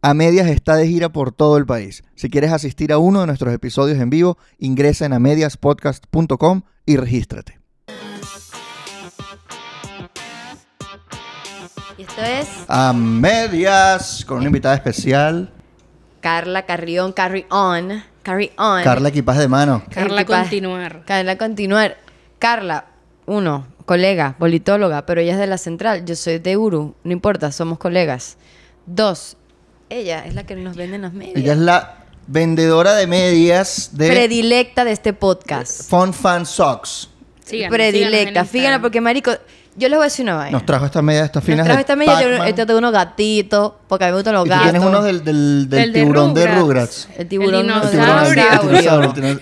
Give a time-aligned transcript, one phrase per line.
[0.00, 2.04] A Medias está de gira por todo el país.
[2.14, 7.58] Si quieres asistir a uno de nuestros episodios en vivo, ingresa en amediaspodcast.com y regístrate.
[11.96, 15.52] Y esto es A Medias, con una invitada especial,
[16.20, 18.02] Carla Carrión, Carry On.
[18.22, 18.84] Carry On.
[18.84, 19.82] Carla Equipaje de Mano.
[19.90, 20.42] Carla Equipaje.
[20.42, 21.04] continuar.
[21.06, 21.96] Carla Continuar.
[22.38, 22.86] Carla,
[23.26, 26.04] uno, colega, politóloga, pero ella es de la central.
[26.04, 26.94] Yo soy de Uru.
[27.02, 28.36] No importa, somos colegas.
[28.86, 29.37] Dos,
[29.90, 31.36] ella es la que nos vende en las medias.
[31.36, 31.94] Ella es la
[32.26, 35.88] vendedora de medias de Predilecta de este podcast.
[35.88, 37.08] Fun Fan Socks.
[37.44, 38.40] Síganos, Predilecta.
[38.40, 38.82] Instagram.
[38.82, 39.30] porque marico,
[39.76, 40.50] yo les voy a decir una vaina.
[40.50, 42.48] Nos trajo estas medias, estas Nos finas trajo de esta media de, Pac-Man.
[42.48, 44.70] esto de unos gatitos, porque a mí me gustan los Y tú gatos.
[44.70, 46.58] tienes uno del, del, del Del de tiburón de Rugrats.
[46.60, 47.08] Rugrats.
[47.18, 49.40] El tiburón, El dinosaurio.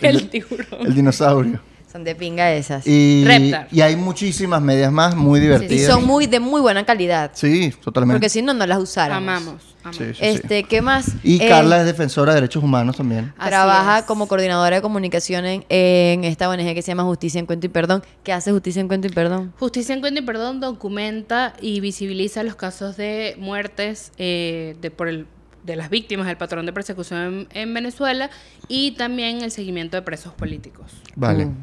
[0.85, 1.61] el dinosaurio.
[1.97, 2.87] Son de pinga esas.
[2.87, 3.69] Y, Reptar.
[3.73, 5.91] y hay muchísimas medias más muy Y divertidas.
[5.91, 7.31] son muy de muy buena calidad.
[7.33, 8.19] Sí, totalmente.
[8.19, 9.23] Porque si no, no las usáramos.
[9.23, 9.63] Amamos.
[9.83, 9.97] amamos.
[9.97, 10.19] Sí, sí, sí.
[10.21, 11.07] Este, ¿qué más?
[11.23, 13.33] Y Eh, Carla es defensora de derechos humanos también.
[13.39, 14.05] Así Trabaja es.
[14.05, 17.71] como coordinadora de comunicación en, en esta ONG que se llama Justicia en Cuento y
[17.71, 18.03] Perdón.
[18.23, 19.55] ¿Qué hace Justicia en Cuento y Perdón?
[19.59, 25.09] Justicia en Cuento y Perdón documenta y visibiliza los casos de muertes eh, de, por
[25.09, 25.27] el,
[25.67, 28.31] de las víctimas del patrón de persecución en, en Venezuela
[28.69, 30.93] y también el seguimiento de presos políticos.
[31.17, 31.47] Vale.
[31.47, 31.55] Mm.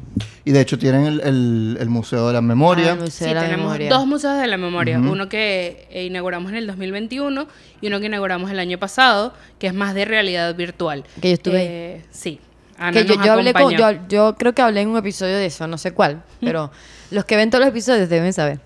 [0.44, 2.90] Y de hecho tienen el, el- el Museo de la Memoria.
[2.90, 3.90] Ah, el Museo Sí, de la tenemos Memoria.
[3.90, 4.98] dos museos de la memoria.
[5.00, 7.48] Uno que eh, inauguramos en el 2021
[7.80, 11.04] y uno que inauguramos el año pasado, que es más de realidad virtual.
[11.22, 11.66] Que yo estuve ahí.
[11.68, 12.40] Eh, Sí.
[12.76, 15.36] Ana que yo, nos yo hablé con, yo, yo creo que hablé en un episodio
[15.36, 16.72] de eso, no sé cuál, pero
[17.12, 18.58] los que ven todos los episodios deben saber.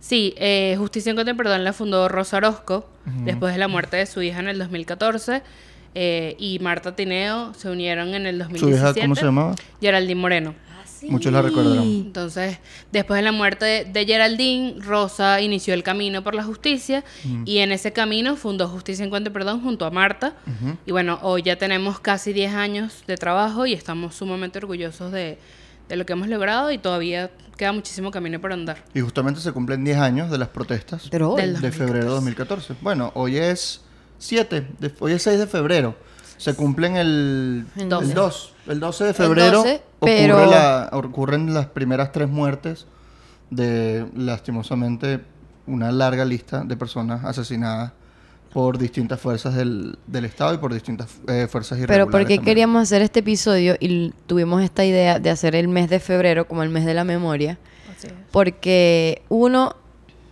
[0.00, 2.88] Sí, eh, Justicia en Contra y Perdón la fundó Rosa Orozco
[3.24, 5.42] después de la muerte de su hija en el 2014
[5.94, 8.90] eh, y Marta Tineo se unieron en el ¿Su 2017.
[8.90, 9.54] hija cómo se llamaba?
[9.80, 10.54] Geraldine Moreno.
[11.02, 11.84] Muchos la recordarán.
[11.84, 12.58] Entonces,
[12.90, 17.04] después de la muerte de, de Geraldine, Rosa inició el camino por la justicia
[17.44, 20.34] y en ese camino fundó Justicia en Cuento y Perdón junto a Marta.
[20.86, 25.38] Y bueno, hoy ya tenemos casi 10 años de trabajo y estamos sumamente orgullosos de,
[25.88, 28.84] de lo que hemos logrado y todavía queda muchísimo camino por andar.
[28.94, 31.42] Y justamente se cumplen 10 años de las protestas Pero hoy.
[31.42, 32.76] Del- de febrero de 2014.
[32.80, 33.80] Bueno, hoy es
[34.18, 35.96] 7, de- hoy es 6 de febrero.
[36.36, 38.14] Se cumplen el, El 12.
[38.14, 38.48] 12.
[38.68, 42.86] El 12 de febrero 12, ocurre pero- la- ocurren las primeras tres muertes
[43.50, 45.20] de, lastimosamente,
[45.66, 47.92] una larga lista de personas asesinadas
[48.52, 52.06] por distintas fuerzas del, del Estado y por distintas eh, fuerzas irregulares.
[52.06, 52.44] Pero ¿por qué también.
[52.44, 56.62] queríamos hacer este episodio y tuvimos esta idea de hacer el mes de febrero como
[56.62, 57.58] el mes de la memoria?
[58.30, 59.74] Porque uno,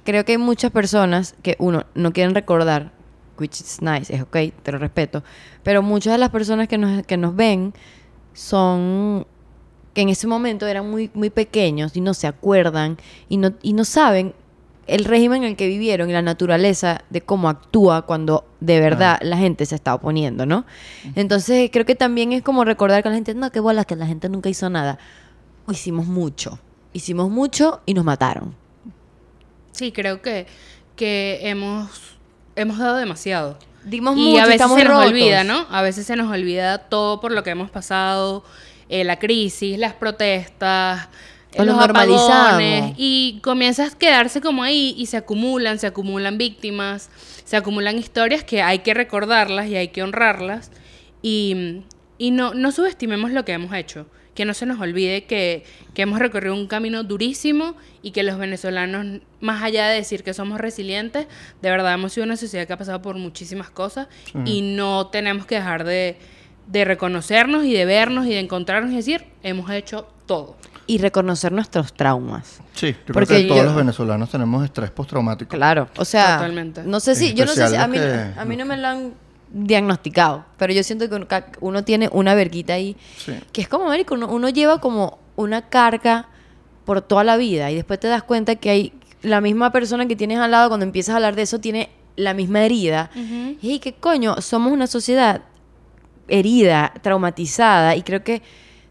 [0.04, 2.92] creo que hay muchas personas que uno no quieren recordar,
[3.38, 5.24] which is nice, es ok, te lo respeto,
[5.62, 7.74] pero muchas de las personas que nos, que nos ven
[8.32, 9.26] son
[9.94, 12.98] que en ese momento eran muy, muy pequeños y no se acuerdan
[13.28, 14.34] y no, y no saben
[14.86, 19.18] el régimen en el que vivieron y la naturaleza de cómo actúa cuando de verdad
[19.22, 20.64] la gente se está oponiendo, ¿no?
[21.14, 24.06] Entonces creo que también es como recordar que la gente, no, qué bola, que la
[24.06, 24.98] gente nunca hizo nada.
[25.68, 26.60] Hicimos mucho,
[26.92, 28.54] hicimos mucho y nos mataron.
[29.72, 30.46] Sí, creo que,
[30.94, 32.16] que hemos,
[32.54, 33.58] hemos dado demasiado.
[33.84, 35.10] Dimos y mucho, a veces estamos se nos rotos.
[35.10, 35.66] olvida, ¿no?
[35.70, 38.44] A veces se nos olvida todo por lo que hemos pasado,
[38.88, 41.08] eh, la crisis, las protestas,
[41.64, 42.30] los normalizamos.
[42.30, 47.10] apagones, y comienzas a quedarse como ahí y se acumulan, se acumulan víctimas,
[47.44, 50.70] se acumulan historias que hay que recordarlas y hay que honrarlas
[51.22, 51.82] y,
[52.18, 54.06] y no, no subestimemos lo que hemos hecho.
[54.34, 55.64] Que no se nos olvide que,
[55.94, 60.34] que hemos recorrido un camino durísimo y que los venezolanos, más allá de decir que
[60.34, 61.26] somos resilientes,
[61.62, 64.08] de verdad hemos sido una sociedad que ha pasado por muchísimas cosas
[64.44, 66.18] y no tenemos que dejar de,
[66.66, 70.58] de reconocernos y de vernos y de encontrarnos y decir, hemos hecho todo.
[70.88, 72.60] Y reconocer nuestros traumas.
[72.74, 75.50] Sí, yo creo Porque que todos yo- los venezolanos tenemos estrés postraumático.
[75.56, 76.82] Claro, o sea, Totalmente.
[76.84, 78.86] no sé si, yo no sé si, a mí, que- a mí no me lo
[78.86, 79.12] han
[79.52, 81.24] diagnosticado, pero yo siento que
[81.60, 83.32] uno, tiene una verguita ahí, Sí.
[83.52, 86.28] que es como, marico, uno, uno lleva como una carga
[86.84, 88.92] por toda la vida y después te das cuenta que hay
[89.22, 92.32] la misma persona que tienes al lado cuando empiezas a hablar de eso tiene la
[92.32, 93.10] misma herida.
[93.60, 95.42] Y qué coño, somos una sociedad
[96.28, 98.42] herida, traumatizada y creo que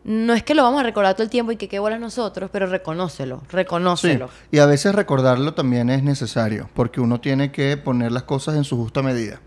[0.06, 2.50] no es que lo vamos a recordar todo el tiempo y que qué bolas nosotros,
[2.54, 4.30] pero reconócelo, Sí, reconócelo.
[4.52, 8.64] y a veces recordarlo también es necesario, porque uno tiene que poner las cosas en
[8.64, 9.40] su justa medida.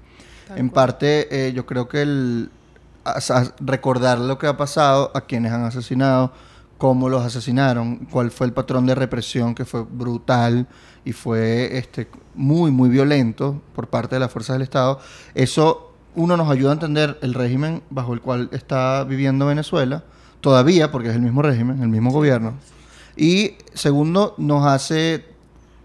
[0.56, 2.50] en parte, eh, yo creo que el
[3.04, 6.32] a- a- recordar lo que ha pasado, a quienes han asesinado,
[6.78, 10.66] cómo los asesinaron, cuál fue el patrón de represión que fue brutal
[11.04, 15.00] y fue este, muy, muy violento por parte de las fuerzas del Estado,
[15.34, 20.02] eso uno nos ayuda a entender el régimen bajo el cual está viviendo Venezuela,
[20.40, 22.54] todavía, porque es el mismo régimen, el mismo gobierno.
[23.16, 25.24] Y segundo, nos hace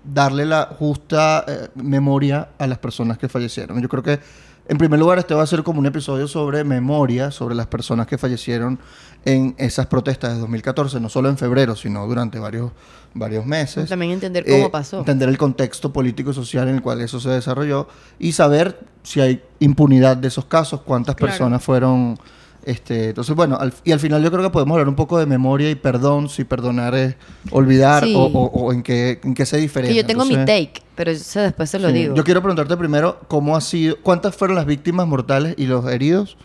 [0.04, 3.82] darle la justa eh, memoria a las personas que fallecieron.
[3.82, 4.20] Yo creo que
[4.66, 8.08] En primer lugar, este va a ser como un episodio sobre memoria, sobre las personas
[8.08, 8.80] que fallecieron
[9.26, 12.72] en esas protestas de 2014, no solo en febrero, sino durante varios,
[13.14, 13.90] varios meses.
[13.90, 15.00] También entender cómo Eh, pasó.
[15.00, 17.90] Entender el contexto político y social en el cual eso se desarrolló
[18.20, 21.32] y saber si hay impunidad de esos casos, cuántas Claro.
[21.32, 22.18] personas fueron...
[22.66, 25.26] Este, entonces, bueno, al- y al final yo creo que podemos hablar un poco de
[25.26, 27.16] memoria y perdón, si perdonar es
[27.52, 28.14] olvidar Sí.
[28.16, 29.94] o, o- o en, qué, en qué se diferencia.
[29.94, 31.94] Que yo tengo mi take, pero eso después se lo Sí.
[31.94, 32.16] digo.
[32.16, 36.38] Yo quiero preguntarte primero cómo ha sido, cuántas fueron las víctimas mortales y los heridos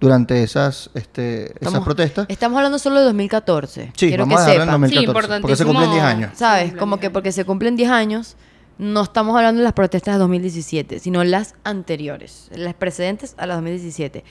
[0.00, 2.26] durante esas, este, esas protestas.
[2.28, 3.92] Estamos hablando solo de 2014.
[3.96, 5.04] Sí, Quiero vamos que a dejarlo en sepan.
[5.04, 6.30] 2014, porque se cumplen 10 años.
[6.34, 6.70] ¿Sabes?
[6.72, 8.36] Sí, Como que porque se cumplen 10 años,
[8.78, 13.56] no estamos hablando de las protestas de 2017, sino las anteriores, las precedentes a las
[13.56, 14.22] 2017.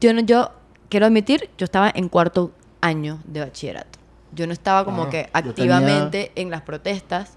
[0.00, 0.50] Yo no, yo
[0.88, 3.98] quiero admitir, yo estaba en cuarto año de bachillerato.
[4.32, 7.36] Yo no estaba como Ah, que yo tenía- activamente en las protestas,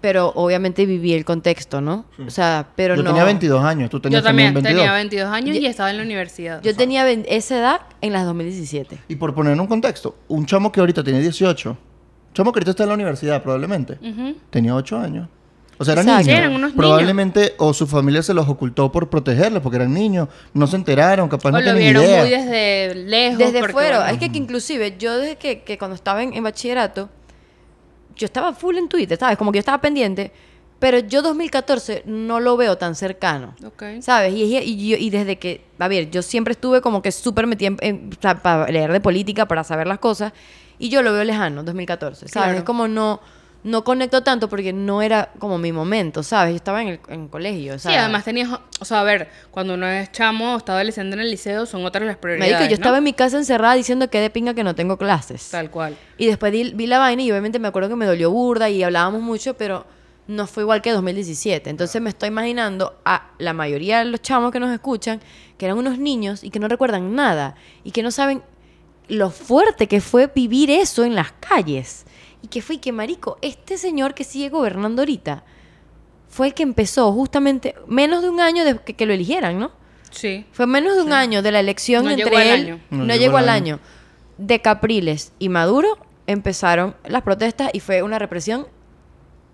[0.00, 2.06] pero obviamente viví el contexto, ¿no?
[2.26, 3.10] O sea, pero yo no.
[3.10, 4.76] tenía 22 años, tú tenías Yo también 22.
[4.80, 6.60] tenía 22 años y Yo- estaba en la universidad.
[6.62, 8.98] Yo tenía vein- esa edad en las 2017.
[9.08, 11.76] Y por poner en un contexto, un chamo que ahorita tiene 18, un
[12.34, 14.34] chamo que ahorita está en la universidad probablemente, Ujú.
[14.50, 15.28] tenía 8 años.
[15.82, 16.22] O sea, eran Exacto.
[16.24, 16.34] niños.
[16.36, 20.28] Sí, eran unos probablemente o su familia se los ocultó por protegerlos porque eran niños,
[20.54, 22.20] no se enteraron, capaz O no lo vieron idea.
[22.22, 23.38] muy desde lejos.
[23.38, 23.98] Desde porque, fuera.
[23.98, 27.10] bueno, Es que, que inclusive yo desde que, que cuando estaba en, en bachillerato,
[28.16, 29.36] yo estaba full en Twitter, ¿sabes?
[29.36, 30.32] Como que yo estaba pendiente,
[30.78, 33.54] pero yo 2014 no lo veo tan cercano.
[34.00, 34.34] ¿Sabes?
[34.34, 37.46] Y, y, y yo- y desde que, a ver, yo siempre estuve como que súper
[37.46, 38.10] metida en,
[38.42, 40.32] para leer de política, para saber las cosas,
[40.78, 42.32] y yo lo veo lejano, 2014, ¿sabes?
[42.32, 42.58] Claro.
[42.58, 43.20] Es como no,
[43.64, 46.50] no conecto tanto porque no era como mi momento, ¿sabes?
[46.52, 47.98] Yo estaba en el en colegio, Sí, ¿sabes?
[47.98, 48.48] además tenías,
[48.80, 51.84] o sea, a ver, cuando uno es chamo o está adolescente en el liceo, son
[51.84, 52.50] otras las Me prioridades.
[52.58, 52.74] dijo, yo ¿no?
[52.74, 55.50] estaba en mi casa encerrada diciendo que de pinga que no tengo clases.
[55.50, 55.96] Tal cual.
[56.18, 58.82] Y después di- vi la vaina y obviamente me acuerdo que me dolió burda y
[58.82, 59.86] hablábamos mucho, pero
[60.26, 61.70] no fue igual que 2017.
[61.70, 65.20] Entonces me estoy imaginando a la mayoría de los chamos que nos escuchan,
[65.56, 67.54] que eran unos niños y que no recuerdan nada
[67.84, 68.42] y que no saben
[69.08, 72.06] lo fuerte que fue vivir eso en las calles.
[72.42, 75.44] Y que fue y que, marico, este señor que sigue gobernando ahorita
[76.28, 79.70] fue el que empezó justamente menos de un año de que, que lo eligieran, ¿no?
[80.10, 80.44] Sí.
[80.52, 82.52] Fue menos de un año de la elección No entre llegó al él.
[82.66, 82.80] año.
[82.90, 83.80] No, llegó al año.
[84.38, 88.66] De Capriles y Maduro empezaron las protestas y fue una represión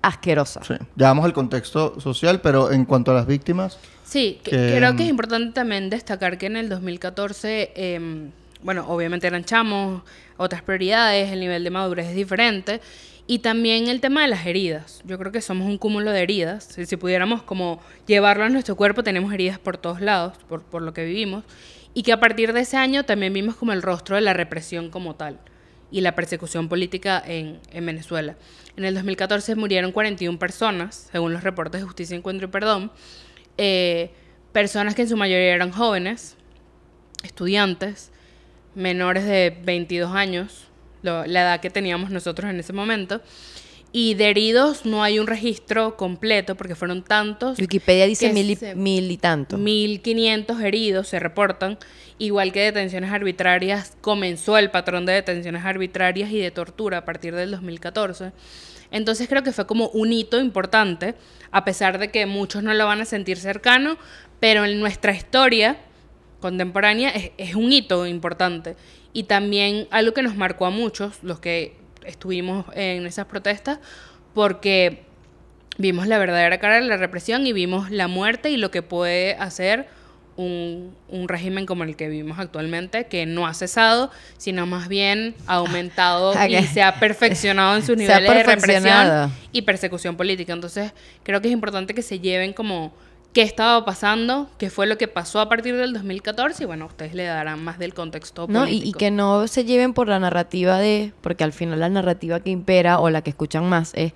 [0.02, 0.62] asquerosa.
[0.64, 0.75] Sí.
[0.96, 4.96] Ya vamos al contexto social, pero en cuanto a las víctimas, Sí, que- Que, creo
[4.96, 8.31] que es mm, importante también destacar que en el 2014, em,
[8.62, 10.02] bueno, obviamente eran chamos,
[10.37, 12.81] otras prioridades, el nivel de madurez es diferente.
[13.26, 15.02] Y también el tema de las heridas.
[15.05, 16.64] Yo creo que somos un cúmulo de heridas.
[16.64, 20.94] Si, pudiéramos como llevarlo a nuestro cuerpo, tenemos heridas por todos lados, por, por lo
[20.94, 21.44] que vivimos.
[21.93, 24.90] Y que a partir de ese año también vimos como el rostro de la represión
[24.90, 25.38] como tal
[25.90, 28.37] y la persecución política en, en Venezuela.
[28.76, 32.93] En el 2014 murieron 41 personas, según los reportes de Justicia, Encuentro y Perdón.
[33.56, 34.11] Eh,
[34.52, 36.37] personas que en su mayoría eran jóvenes,
[37.22, 38.12] estudiantes,
[38.78, 40.69] menores de 22 años,
[41.02, 43.20] lo- la edad que teníamos nosotros en ese momento.
[43.90, 47.58] Y de heridos no hay un registro completo porque fueron tantos.
[47.58, 49.56] Wikipedia dice mil y, se- mil y tanto.
[49.56, 51.78] 1.500 heridos se reportan,
[52.19, 53.96] igual que detenciones arbitrarias.
[54.02, 58.32] Comenzó el patrón de detenciones arbitrarias y de tortura a partir del 2014.
[58.90, 61.14] Entonces creo que fue como un hito importante,
[61.50, 63.96] a pesar de que muchos no lo van a sentir cercano,
[64.38, 65.78] pero en nuestra historia
[66.40, 68.76] contemporánea es, es un hito importante.
[69.12, 73.78] Y también algo que nos marcó a muchos, los que estuvimos en esas protestas,
[74.35, 75.02] porque
[75.78, 79.35] vimos la verdadera cara de la represión y vimos la muerte y lo que puede
[79.35, 79.87] hacer
[80.38, 85.35] un, un régimen como el que vivimos actualmente, que no ha cesado, sino más bien
[85.49, 90.52] ha aumentado Ah, y se ha perfeccionado en sus niveles de represión y persecución política.
[90.52, 90.92] Entonces,
[91.25, 92.92] creo que es importante que se lleven como
[93.32, 97.14] qué estaba pasando, qué fue lo que pasó a partir del 2014 y bueno, ustedes
[97.14, 98.66] le darán más del contexto ¿no?
[98.66, 102.50] Y, que no se lleven por la narrativa de, porque al final la narrativa que
[102.50, 104.12] impera o la que escuchan más es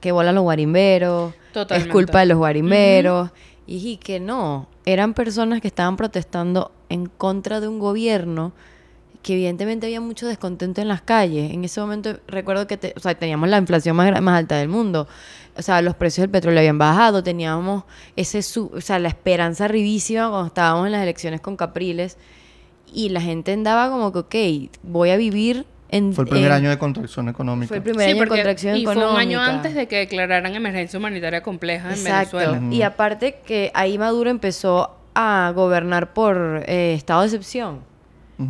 [0.00, 1.34] que volan los guarimberos,
[1.70, 3.30] es culpa de los guarimberos,
[3.66, 8.52] y, y que no, eran personas que estaban protestando en contra de un gobierno
[9.22, 11.52] que evidentemente había mucho descontento en las calles.
[11.52, 15.08] En ese momento recuerdo que te- o sea, teníamos la inflación más alta del mundo.
[15.56, 17.84] O sea, los precios del petróleo habían bajado, teníamos
[18.16, 22.16] ese su- o sea, la esperanza arribísima cuando estábamos en las elecciones con Capriles
[22.92, 24.18] y la gente andaba como que,
[24.68, 26.12] ok, voy a vivir en...
[26.12, 27.68] fue el primer en- año de contracción económica.
[27.68, 29.06] Fue el primer Sí, año de contracción y económica.
[29.06, 32.36] fue un año antes de que declararan emergencia humanitaria compleja en Exacto.
[32.38, 32.74] Venezuela.
[32.74, 37.80] Y aparte que ahí Maduro empezó a gobernar por eh, estado de excepción.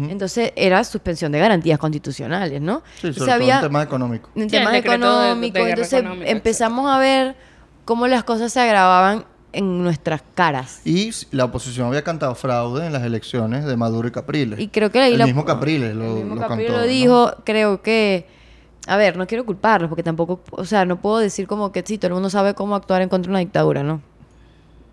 [0.08, 2.82] Entonces era suspensión de garantías constitucionales, ¿no?
[3.00, 4.30] Sí, sobre todo había- en temas económicos.
[4.36, 7.36] en Sí, de- de guerra entonces económica, empezamos a ver
[7.84, 10.80] cómo las cosas se agravaban en nuestras caras.
[10.84, 14.60] Y la oposición había cantado fraude en las elecciones de Maduro y Capriles.
[14.60, 16.80] Y creo que ahí el la- mismo Capriles lo, el mismo lo Capriles cantó.
[16.80, 16.92] lo ¿no?
[16.92, 18.28] dijo, creo que...
[18.86, 21.98] A ver, no quiero culparlos porque tampoco, o sea, no puedo decir como que sí,
[21.98, 24.00] todo el mundo sabe cómo actuar en contra de una dictadura, ¿no?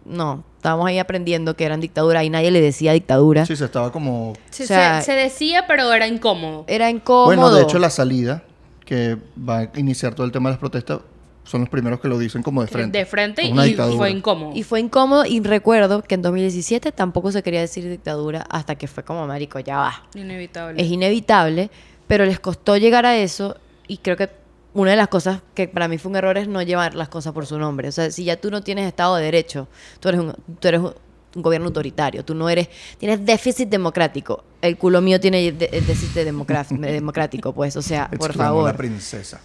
[0.08, 3.46] No, estábamos ahí aprendiendo que eran dictaduras y nadie le decía dictadura.
[3.46, 4.34] Sí, se estaba como...
[4.50, 6.64] Se, O sea- se- se decía, pero era incómodo.
[6.68, 7.26] Era incómodo.
[7.26, 8.44] Bueno, de hecho la salida,
[8.86, 11.00] que va a iniciar todo el tema de las protestas,
[11.44, 12.98] son los primeros que lo dicen como de frente.
[12.98, 13.98] De frente y dictadura.
[13.98, 14.52] fue incómodo.
[14.54, 18.88] Y fue incómodo y recuerdo que en 2017 tampoco se quería decir dictadura hasta que
[18.88, 20.04] fue como, marico, ya va.
[20.14, 20.82] Inevitable.
[20.82, 21.70] Es inevitable,
[22.08, 23.56] pero les costó llegar a eso
[23.88, 24.30] y creo que
[24.82, 27.34] una de las cosas que para mí fue un error es no llevar las cosas
[27.34, 27.88] por su nombre.
[27.90, 29.68] O sea, si ya tú no tienes Estado de Derecho,
[30.00, 30.94] tú eres un, tú eres un,
[31.36, 34.44] un gobierno autoritario, tú no eres, tienes déficit democrático.
[34.62, 36.14] El culo mío tiene de- de- déficit
[36.80, 38.66] democrático, pues, o sea, por favor.
[38.72, 39.40] la princesa.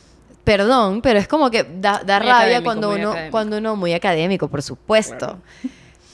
[0.45, 3.31] Perdón, pero es como que da, da rabia cuando uno, académico.
[3.31, 5.39] cuando uno, muy académico, por supuesto.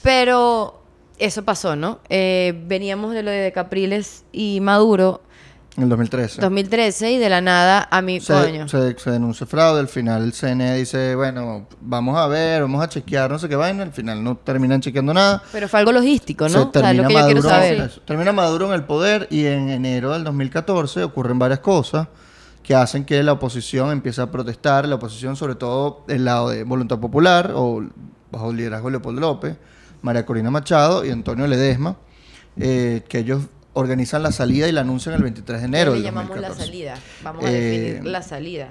[0.02, 0.82] Pero
[1.18, 2.00] eso pasó, ¿no?
[2.08, 5.22] Eh, veníamos de lo de Capriles y Maduro,
[5.78, 6.40] En el 2013.
[6.42, 8.66] 2013, y de la nada a mí, coño.
[8.68, 12.82] se, se, se denunció fraude, al final el CNE dice, bueno, vamos a ver, vamos
[12.82, 15.40] a chequear, no sé qué vaina, al final no terminan chequeando nada.
[15.52, 16.64] Pero fue algo logístico, Se ¿no?
[16.68, 17.80] O sea, termina lo que yo quiero Maduro- saber.
[17.80, 22.08] eso, termina Maduro en el poder y en enero del 2014 ocurren varias cosas
[22.64, 26.64] que hacen que la oposición empiece a protestar, la oposición sobre todo del lado de
[26.64, 27.84] Voluntad Popular o
[28.32, 29.56] bajo el liderazgo de Leopoldo López,
[30.02, 31.96] María Corina Machado y Antonio Ledesma,
[32.58, 33.42] eh, que ellos
[33.78, 36.64] organizan la salida y la anuncian el 23 de enero le llamamos la 2014.
[36.66, 36.94] salida.
[37.22, 38.68] Vamos a Eh, definir la salida.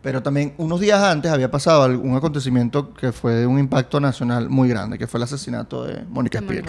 [0.00, 4.48] Pero también unos días antes había pasado algún acontecimiento que fue de un impacto nacional
[4.48, 6.64] muy grande, que fue el asesinato de Mónica Spear.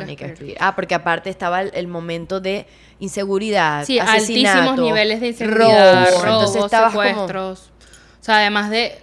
[0.60, 2.66] Ah, porque aparte estaba el, el momento de
[3.00, 6.26] inseguridad, Sí, asesinato, altísimos niveles de inseguridad, robo.
[6.26, 7.72] robos, Entonces como- secuestros.
[8.20, 9.00] O sea, además de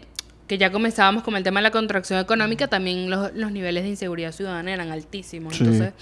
[0.49, 3.91] que ya comenzábamos con el tema de la contracción económica, también los, los niveles de
[3.91, 5.57] inseguridad ciudadana eran altísimos.
[5.57, 5.65] Sí.
[5.65, 5.93] Entonces,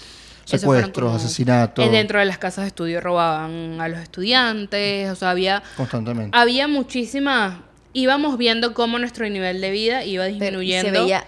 [0.45, 1.91] Secuestros, como- asesinatos.
[1.91, 6.37] Dentro de las casas de estudio robaban a los estudiantes, o sea, había, Constantemente.
[6.37, 7.57] había muchísimas...
[7.93, 10.91] Íbamos viendo cómo nuestro nivel de vida iba Pero- disminuyendo.
[10.93, 11.25] se veía,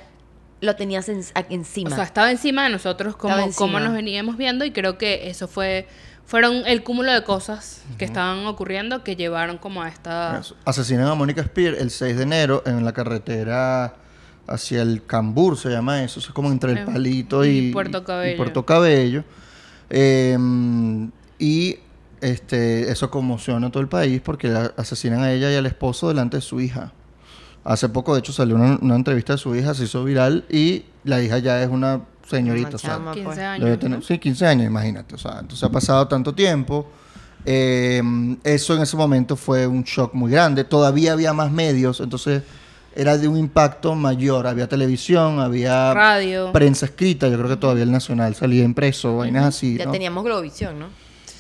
[0.60, 1.92] lo tenías en- encima.
[1.92, 3.54] O sea, estaba encima de nosotros encima.
[3.56, 5.88] como nos veníamos viendo y creo que eso fue
[6.26, 10.42] fueron el cúmulo de cosas que estaban ocurriendo que llevaron como a esta.
[10.66, 13.94] Asesinan a Mónica Spear el 6 de enero en la carretera
[14.48, 16.20] hacia el Cambur, se llama eso.
[16.20, 18.34] Es como entre el Eh, Palito y y, Puerto Cabello.
[18.34, 19.24] y Puerto Cabello.
[19.90, 20.38] Eh,
[21.40, 21.78] y
[22.22, 26.08] este, eso conmociona a todo el país porque la- asesinan a ella y al esposo
[26.10, 26.92] delante de su hija.
[27.64, 30.86] Hace poco, de hecho, salió una, una entrevista de su hija, se hizo viral y
[31.04, 32.76] la hija ya es una señorita.
[32.76, 33.38] O sea, chama, 15 pues.
[33.40, 33.66] años.
[33.66, 34.06] Debe tener- ¿no?
[34.06, 35.16] Sí, 15 años, imagínate.
[35.16, 36.90] O sea, entonces ha pasado tanto tiempo.
[37.46, 38.02] Eh,
[38.44, 40.64] eso en ese momento fue un shock muy grande.
[40.64, 42.44] Todavía había más medios, entonces
[42.98, 44.48] era de un impacto mayor.
[44.48, 46.52] Había televisión, había Radio.
[46.52, 47.28] prensa escrita.
[47.30, 49.78] Yo creo que todavía el Nacional salía impreso, vainas así.
[49.78, 49.92] ya ¿no?
[49.92, 50.88] teníamos Globovisión, ¿no?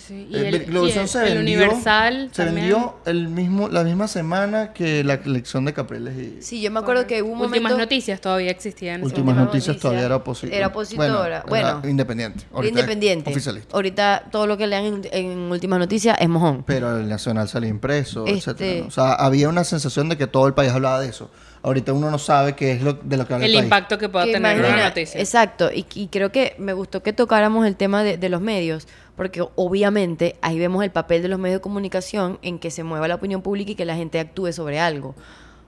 [0.08, 2.68] Sí, y El, el, Globovisión y se el- el vendió, Universal se también.
[2.70, 6.80] vendió el mismo, la misma semana que la elección de Capriles y Sí, yo me
[6.80, 7.78] acuerdo que hubo un Últimas momento...
[7.80, 9.04] noticias todavía existían.
[9.04, 10.56] Últimas Últimas Noticias Noticias todavía era opositora.
[10.58, 11.82] era opositora, bueno.
[11.84, 12.40] independiente.
[12.40, 13.32] Era Ahorita independiente.
[13.32, 13.76] Oficialista.
[13.76, 16.64] Ahorita todo lo que lean en, en Últimas Noticias es mojón.
[16.66, 18.82] Pero el Nacional salía impreso, Este- etcétera.
[18.84, 18.88] ¿no?
[18.88, 21.30] O sea, había una sensación de que todo el país hablaba de eso.
[21.64, 23.66] Ahorita uno no sabe qué es lo, de lo que habla el, el país.
[23.66, 25.20] impacto que pueda Que tener una imagina- noticia.
[25.20, 28.88] Exacto, y, y creo que me gustó que tocáramos el tema de, de los medios,
[29.16, 33.08] porque obviamente ahí vemos el papel de los medios de comunicación en que se mueva
[33.08, 35.10] la opinión pública y que la gente actúe sobre algo.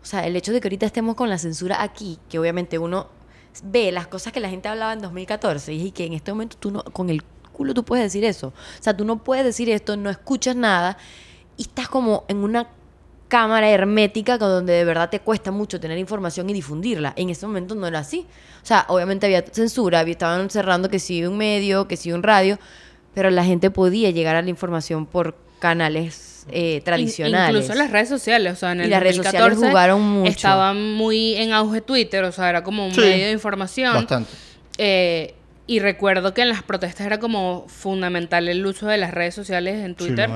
[0.02, 3.08] O sea, el hecho de que ahorita estemos con la censura aquí, que obviamente uno
[3.64, 6.72] ve las cosas que la gente hablaba en 2014 y que en este momento tú
[6.72, 8.48] no, con el culo tú puedes decir eso.
[8.50, 10.98] O sea, tú no puedes decir esto, no escuchas nada
[11.58, 12.68] y estás como en una
[13.30, 17.14] cámara hermética con donde de verdad te cuesta mucho tener información y difundirla.
[17.16, 18.28] En ese momento no era así.
[18.62, 22.24] O sea, obviamente había censura, había- estaban cerrando que sí un medio, que sí un
[22.24, 22.60] radio,
[23.14, 27.56] pero la gente podía llegar a la información por canales eh, tradicionales.
[27.56, 30.30] Incluso las redes sociales, o sea, en Y el las redes sociales 2014 jugaron mucho.
[30.32, 33.94] Estaba muy en auge Twitter, o sea, era como un Sí, medio de información.
[33.94, 34.32] Bastante.
[34.80, 35.36] Eh,
[35.68, 39.86] y recuerdo que en las protestas era como fundamental el uso de las redes sociales
[39.86, 40.28] en Twitter.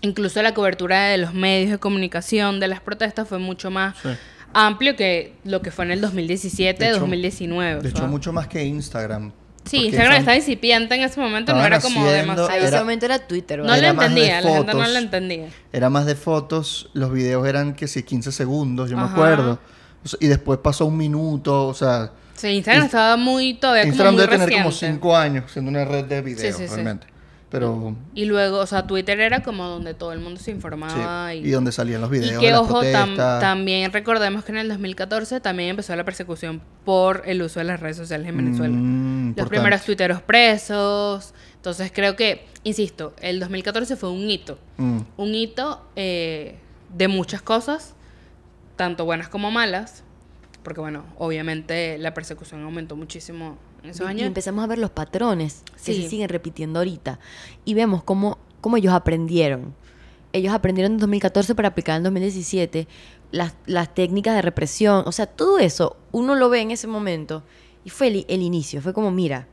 [0.00, 4.08] Incluso la cobertura de los medios de comunicación de las protestas fue mucho más Sí.
[4.54, 7.76] amplio que lo que fue en el 2017, De hecho- 2019.
[7.80, 9.32] o De hecho, mucho más que Instagram.
[9.64, 12.48] Sí, Instagram estaba incipiente en ese momento, no era como haciendo- demasiado.
[12.50, 13.58] en ese era- momento era Twitter.
[13.58, 13.76] No ¿verdad?
[13.76, 15.48] lo Era más de entendía, la gente no lo entendía.
[15.72, 19.58] Era más de fotos, los videos eran que si 15 segundos, yo me acuerdo.
[20.04, 22.12] O sea, y después pasó un minuto, o sea...
[22.34, 24.96] Sí, Instagram Inst- estaba muy todavía Instagram como muy debe tener como reciente.
[24.96, 26.80] 5 años siendo una red de videos, Sí, sí, sí.
[27.50, 31.30] Pero Y luego, o sea, Twitter era como donde todo el mundo se informaba.
[31.32, 34.44] sí, y, y donde salían los y videos que, de las ojo, tam- también recordemos
[34.44, 38.28] que en el 2014 también empezó la persecución por el uso de las redes sociales
[38.28, 38.76] en Venezuela.
[38.76, 39.48] Mm, Los importante.
[39.50, 41.32] primeros tuiteros presos.
[41.56, 44.58] Entonces creo que, insisto, el 2014 fue un hito.
[44.76, 46.56] Mm, Un hito eh,
[46.94, 47.94] de muchas cosas,
[48.76, 50.04] tanto buenas como malas.
[50.62, 54.26] Porque bueno, obviamente la persecución aumentó muchísimo en esos Y años.
[54.26, 57.18] empezamos a ver los patrones que se siguen repitiendo ahorita.
[57.64, 59.74] Y vemos cómo, cómo ellos aprendieron.
[60.32, 62.86] Ellos aprendieron en 2014 para aplicar en 2017
[63.30, 65.04] las, las técnicas de represión.
[65.06, 67.42] O sea, todo eso uno lo ve en ese momento.
[67.84, 68.82] Y fue el, el inicio.
[68.82, 69.46] Fue como, mira,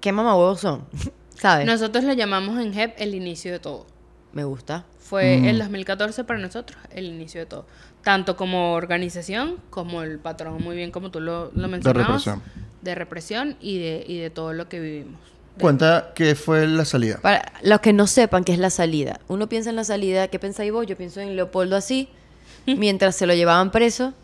[0.00, 0.84] qué mamahuevos son.
[1.34, 1.66] ¿Sabes?
[1.66, 3.86] Nosotros lo llamamos en JEP el inicio de todo.
[4.32, 4.84] Me gusta.
[4.98, 5.44] Fue Mm.
[5.46, 7.66] el 2014 para nosotros el inicio de todo.
[8.02, 12.06] Tanto como organización, como el patrón, muy bien como tú lo, lo mencionabas.
[12.24, 12.42] represión.
[12.80, 15.20] De represión y de, y de todo lo que vivimos.
[15.60, 17.18] Cuenta qué fue la salida.
[17.20, 19.20] Para los que no sepan qué es la salida.
[19.28, 20.86] Uno piensa en la salida, ¿qué pensáis vos?
[20.86, 22.08] Yo pienso en Leopoldo así,
[22.66, 24.14] mientras se lo llevaban preso.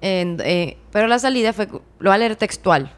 [0.00, 1.80] En- eh, pero la salida fue, lo
[2.10, 2.92] voy a leer textual.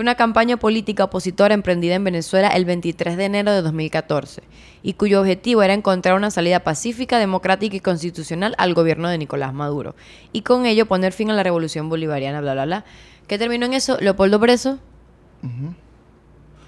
[0.00, 4.40] Fue una campaña política opositora emprendida en Venezuela el 23 de enero de 2014
[4.82, 9.52] y cuyo objetivo era encontrar una salida pacífica, democrática y constitucional al gobierno de Nicolás
[9.52, 9.94] Maduro
[10.32, 12.84] y con ello poner fin a la revolución bolivariana, bla, bla, bla.
[13.26, 13.98] ¿Qué terminó en eso?
[14.00, 14.78] Leopoldo preso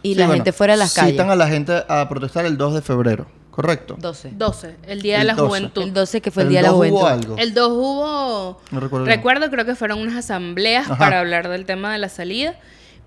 [0.02, 1.12] y Sí, la bueno, gente fuera de las calles.
[1.12, 3.96] Citan a la gente a protestar el 2 de febrero, ¿correcto?
[3.98, 4.32] 12.
[4.36, 5.48] 12, el Día de El la 12.
[5.48, 5.82] Juventud.
[5.84, 6.98] El 12 que fue el Pero Día de la dos Juventud.
[6.98, 7.36] hubo algo.
[7.38, 8.60] El 2 hubo...
[8.70, 9.16] No recuerdo bien.
[9.16, 10.98] Recuerdo, creo que fueron unas asambleas Ajá.
[10.98, 12.56] para hablar del tema de la salida,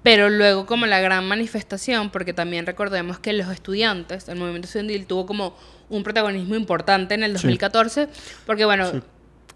[0.06, 5.06] pero luego como la gran manifestación, porque también recordemos que los estudiantes, el movimiento estudiantil
[5.08, 5.58] tuvo como
[5.90, 8.08] un protagonismo importante en el 2014,
[8.46, 9.02] porque bueno, Sí.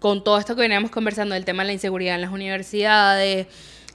[0.00, 3.46] con todo esto que veníamos conversando del tema de la inseguridad en las universidades,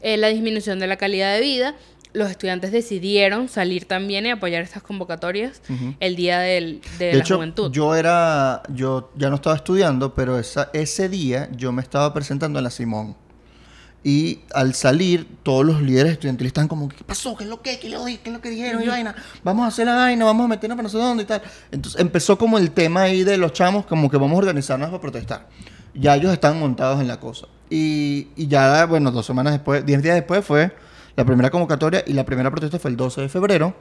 [0.01, 1.75] eh, la disminución de la calidad de vida,
[2.13, 5.61] los estudiantes decidieron salir también y apoyar estas convocatorias
[5.99, 7.69] el día del, de, De la hecho, juventud.
[7.73, 12.59] yo era, yo ya no estaba estudiando, pero esa, ese día yo me estaba presentando
[12.59, 13.17] en la Simón.
[14.07, 17.35] Y al salir, todos los líderes estudiantiles estaban como, ¿qué pasó?
[17.35, 17.79] ¿Qué es lo que?
[17.79, 18.83] ¿Qué lo, qué es lo que dijeron?
[18.83, 21.25] Y vaina, vamos a hacer la vaina, vamos a meternos para no sé dónde y
[21.25, 21.41] tal.
[21.71, 25.01] Entonces empezó como el tema ahí de los chamos, como que vamos a organizarnos para
[25.01, 25.47] protestar.
[25.95, 27.47] Ya ellos estaban montados en la cosa.
[27.67, 30.71] Y, y ya, bueno, dos semanas después, diez días después fue
[31.15, 33.75] la primera convocatoria y la primera protesta fue el 12 de febrero,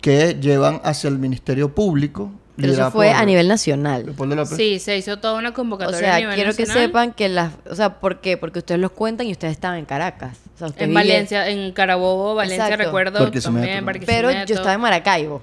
[0.00, 2.30] que llevan hacia el Ministerio Público.
[2.56, 4.14] Pero eso fue por a nivel nacional.
[4.56, 7.52] Sí, se hizo toda una O convocatoria a sea, nivel quiero que sepan que las...
[7.70, 8.36] O sea, ¿por qué?
[8.36, 10.38] Porque ustedes los cuentan y ustedes estaban en Caracas.
[10.56, 12.84] O sea, En Valencia, en Carabobo, Valencia, Exacto.
[12.84, 13.64] recuerdo Barquisimeto.
[13.64, 14.04] también.
[14.06, 15.40] Pero yo estaba en Maracaibo.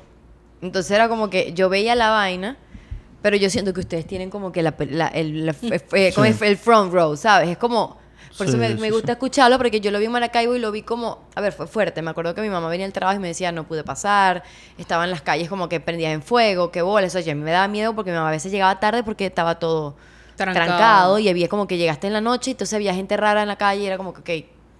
[0.61, 2.57] Entonces era como que yo veía la vaina,
[3.21, 5.55] pero yo siento que ustedes tienen como que la, la- el, la-
[5.93, 7.47] eh, el front row, ¿sabes?
[7.49, 7.97] Es como...
[8.37, 9.11] Por eso me, sí, me gusta sí.
[9.13, 11.23] escucharlo, porque yo lo vi en Maracaibo y lo vi como...
[11.35, 12.01] A ver, fue fuerte.
[12.01, 14.43] Me acuerdo que mi mamá venía al trabajo y me decía, no pude pasar.
[14.77, 17.15] Estaba en las calles como que prendías en fuego, qué bolas.
[17.15, 19.57] Oye, a mí me daba miedo porque mi mamá a veces llegaba tarde porque estaba
[19.59, 19.95] todo
[20.35, 20.65] Trancado.
[20.65, 21.19] trancado.
[21.19, 23.55] y había como que llegaste en la noche y entonces había gente rara en la
[23.57, 24.19] calle y era como que,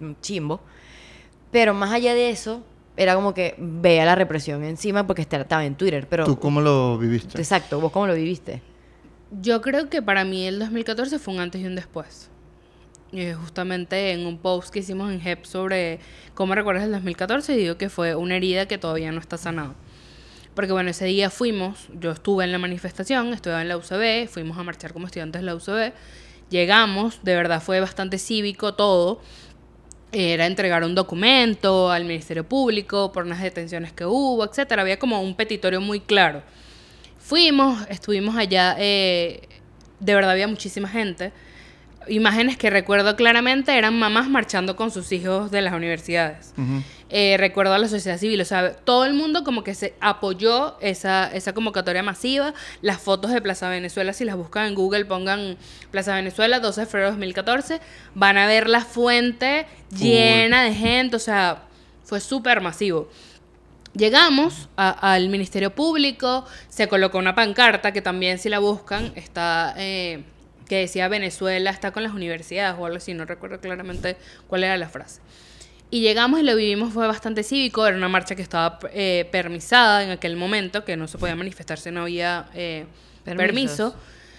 [0.00, 0.60] mm, chimbo.
[1.50, 2.62] Pero más allá de eso,
[2.96, 6.06] era como que vea la represión encima porque estaba en Twitter.
[6.10, 7.38] Pero, ¿Tú cómo lo viviste?
[7.38, 8.62] exacto, ¿vos cómo lo viviste?
[9.40, 12.30] Yo creo que para mí el 2014 fue un antes y un después.
[13.12, 16.00] Y justamente en un post que hicimos en HEP sobre
[16.34, 19.74] cómo recuerdas el 2014, digo que fue una herida que todavía no está sanada.
[20.54, 24.58] Porque bueno, ese día fuimos, yo estuve en la manifestación, estuve en la UCB, fuimos
[24.58, 25.92] a marchar como estudiantes de la UCB,
[26.50, 29.20] llegamos, de verdad fue bastante cívico todo,
[30.12, 34.82] era entregar un documento al Ministerio Público por unas detenciones que hubo, etcétera.
[34.82, 36.42] Había como un petitorio muy claro.
[37.18, 39.42] Fuimos, estuvimos allá, eh,
[40.00, 41.32] de verdad había muchísima gente.
[42.08, 46.52] Imágenes que recuerdo claramente eran mamás marchando con sus hijos de las universidades.
[47.08, 50.76] Eh, recuerdo a la sociedad civil, o sea, todo el mundo como que se apoyó
[50.80, 52.52] esa, esa convocatoria masiva.
[52.82, 55.56] Las fotos de Plaza Venezuela, si las buscan en Google, pongan
[55.92, 57.80] Plaza Venezuela, 12 de febrero de 2014,
[58.14, 59.66] van a ver la fuente
[59.96, 61.62] llena de gente, o sea,
[62.04, 63.08] fue súper masivo.
[63.94, 69.74] Llegamos a- al Ministerio Público, se colocó una pancarta que también si la buscan está
[69.78, 70.22] eh,
[70.68, 74.16] que decía Venezuela está con las universidades o algo así, no recuerdo claramente
[74.48, 75.20] cuál era la frase.
[75.90, 80.02] Y llegamos y lo vivimos, fue bastante cívico, era una marcha que estaba eh, permisada
[80.02, 82.86] en aquel momento, que no se podía manifestar si no había eh,
[83.24, 83.94] permiso.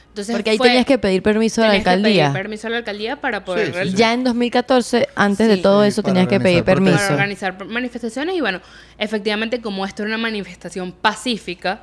[0.10, 2.34] Entonces Porque ahí fue- tenías que pedir permiso a la tenías que pedir alcaldía.
[2.34, 3.76] permiso a la alcaldía para poder Sí, sí, sí.
[3.78, 6.98] realizar- Ya en 2014, antes de todo eso, tenías que pedir permiso.
[6.98, 8.60] para organizar manifestaciones y bueno,
[8.98, 11.82] efectivamente como esto era una manifestación pacífica,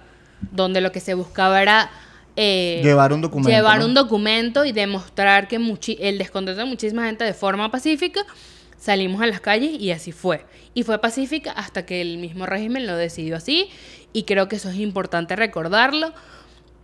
[0.50, 1.90] donde lo que se buscaba era
[2.36, 3.86] eh, Llevar un documento, llevar ¿no?
[3.86, 8.24] un documento y demostrar que el descontento de muchísima gente de forma pacífica,
[8.78, 10.44] salimos a las calles y así fue.
[10.74, 13.68] Y fue pacífica hasta que el mismo régimen lo decidió así
[14.12, 16.12] y creo que eso es importante recordarlo.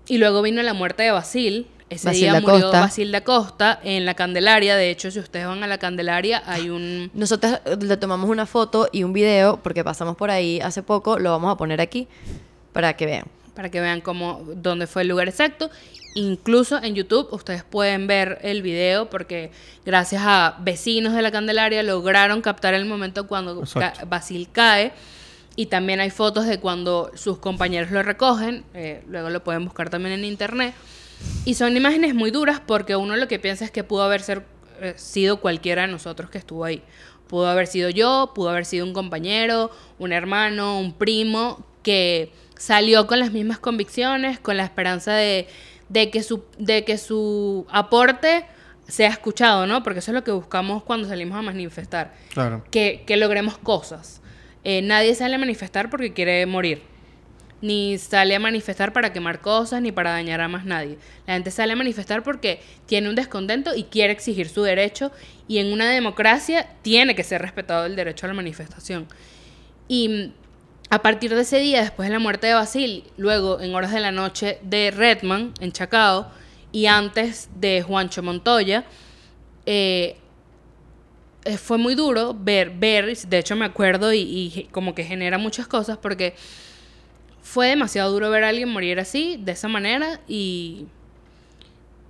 [0.06, 1.66] Y luego vino la muerte de Basil.
[1.88, 2.80] Ese Basil día murió Costa.
[2.80, 4.76] Basil da Costa en la Candelaria.
[4.76, 7.10] De hecho, si ustedes van a la Candelaria, hay un...
[7.14, 11.18] Nosotros eh, le tomamos una foto y un video porque pasamos por ahí hace poco,
[11.18, 12.08] lo vamos a poner aquí
[12.72, 13.24] para que vean.
[13.54, 15.70] Para que vean cómo, dónde fue el lugar exacto.
[16.14, 19.50] Incluso en YouTube ustedes pueden ver el video porque
[19.86, 24.92] gracias a vecinos de la Candelaria lograron captar el momento cuando ca- Basil cae.
[25.56, 28.64] Y también hay fotos de cuando sus compañeros lo recogen.
[28.74, 30.74] eh, luego lo pueden buscar también en internet.
[31.44, 34.42] Y son imágenes muy duras porque uno lo que piensa es que pudo haber ser,
[34.80, 36.82] eh, sido cualquiera de nosotros que estuvo ahí.
[37.26, 43.06] Pudo haber sido yo, pudo haber sido un compañero, un hermano, un primo que salió
[43.06, 45.48] con las mismas convicciones, con la esperanza de,
[45.88, 48.44] de que, su, de que su aporte
[48.86, 49.82] sea escuchado, ¿no?
[49.82, 52.62] Porque eso es lo que buscamos cuando salimos a manifestar Claro.
[52.70, 54.20] que, que logremos cosas.
[54.62, 56.82] Eh, nadie sale a manifestar porque quiere morir.
[57.62, 60.98] Ni sale a manifestar para quemar cosas ni para dañar a más nadie.
[61.26, 65.12] La gente sale a manifestar porque tiene un descontento y quiere exigir su derecho.
[65.48, 69.06] Y en una democracia tiene que ser respetado el derecho a la manifestación.
[69.88, 70.32] Y
[70.90, 74.00] a partir de ese día, después de la muerte de Basil, luego en horas de
[74.00, 76.26] la noche de Redman, en Chacao,
[76.72, 78.84] y antes de Juancho Montoya,
[79.66, 80.16] eh,
[81.44, 85.38] eh, fue muy duro ver, ver, de hecho me acuerdo y, y como que genera
[85.38, 86.34] muchas cosas porque
[87.42, 90.86] fue demasiado duro ver a alguien morir así, de esa manera, y,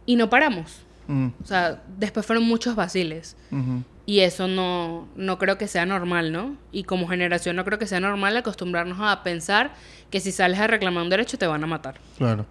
[0.07, 0.81] y no paramos.
[1.07, 3.37] Mm, O sea, después fueron muchos vaciles.
[3.51, 3.83] ujú.
[4.11, 6.57] Y eso no, no creo que sea normal, ¿no?
[6.73, 9.73] Y como generación no creo que sea normal acostumbrarnos a pensar
[10.11, 12.01] que si sales a reclamar un derecho te van a matar.
[12.19, 12.45] Claro.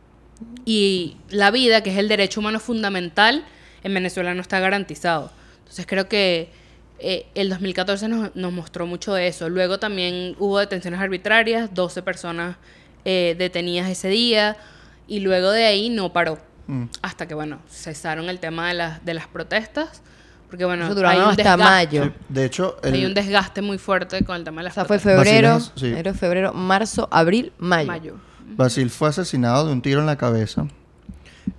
[0.63, 3.43] Y la vida, que es el derecho humano fundamental,
[3.83, 5.33] en Venezuela no está garantizado.
[5.57, 6.49] Entonces creo que
[6.97, 9.49] eh, el 2014 nos, nos mostró mucho de eso.
[9.49, 12.55] Luego también hubo detenciones arbitrarias, 12 personas
[13.03, 14.55] eh, detenidas ese día,
[15.09, 16.39] y luego de ahí no paró.
[16.67, 16.85] Mm.
[17.01, 20.03] Hasta que, bueno, cesaron el tema de las, de las protestas.
[20.49, 22.03] Porque, bueno, Eso hay duraron un hasta desgaste- mayo.
[22.05, 24.73] Sí, De hecho, el, hay un desgaste muy fuerte con el tema de O las
[24.73, 25.87] sea, fue febrero, sí.
[25.87, 27.87] enero, febrero, marzo, abril, mayo.
[27.87, 28.15] Mayo.
[28.55, 30.65] Basil fue asesinado de un tiro en la cabeza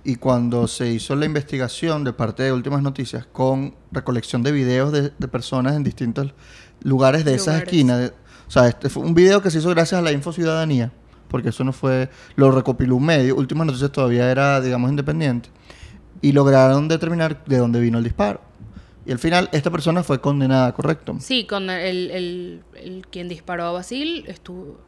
[0.03, 4.91] y cuando se hizo la investigación de parte de Últimas Noticias con recolección de videos
[4.91, 6.33] de, de personas en distintos
[6.83, 9.99] lugares de esas esquinas, de- o sea, este fue un video que se hizo gracias
[9.99, 10.91] a la Info Ciudadanía,
[11.29, 15.49] porque eso no fue, lo recopiló un medio, Últimas Noticias todavía era, digamos, independiente,
[16.21, 18.41] y lograron determinar de dónde vino el disparo.
[19.05, 21.17] Y al final, esta persona fue condenada, ¿correcto?
[21.19, 24.79] Sí, con el, el, el quien disparó a Basil estuvo...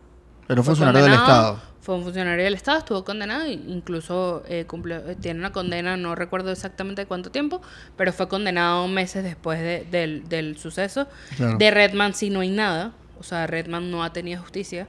[0.47, 1.59] Era un fue funcionario del Estado.
[1.81, 5.97] Fue un funcionario del Estado, estuvo condenado, e incluso eh, cumplió- eh, tiene una condena,
[5.97, 7.61] no recuerdo exactamente cuánto tiempo,
[7.97, 11.07] pero fue condenado meses después de- del, del suceso.
[11.35, 11.57] Claro.
[11.57, 14.87] De Redman sí no hay nada, o sea, Redman no ha tenido justicia.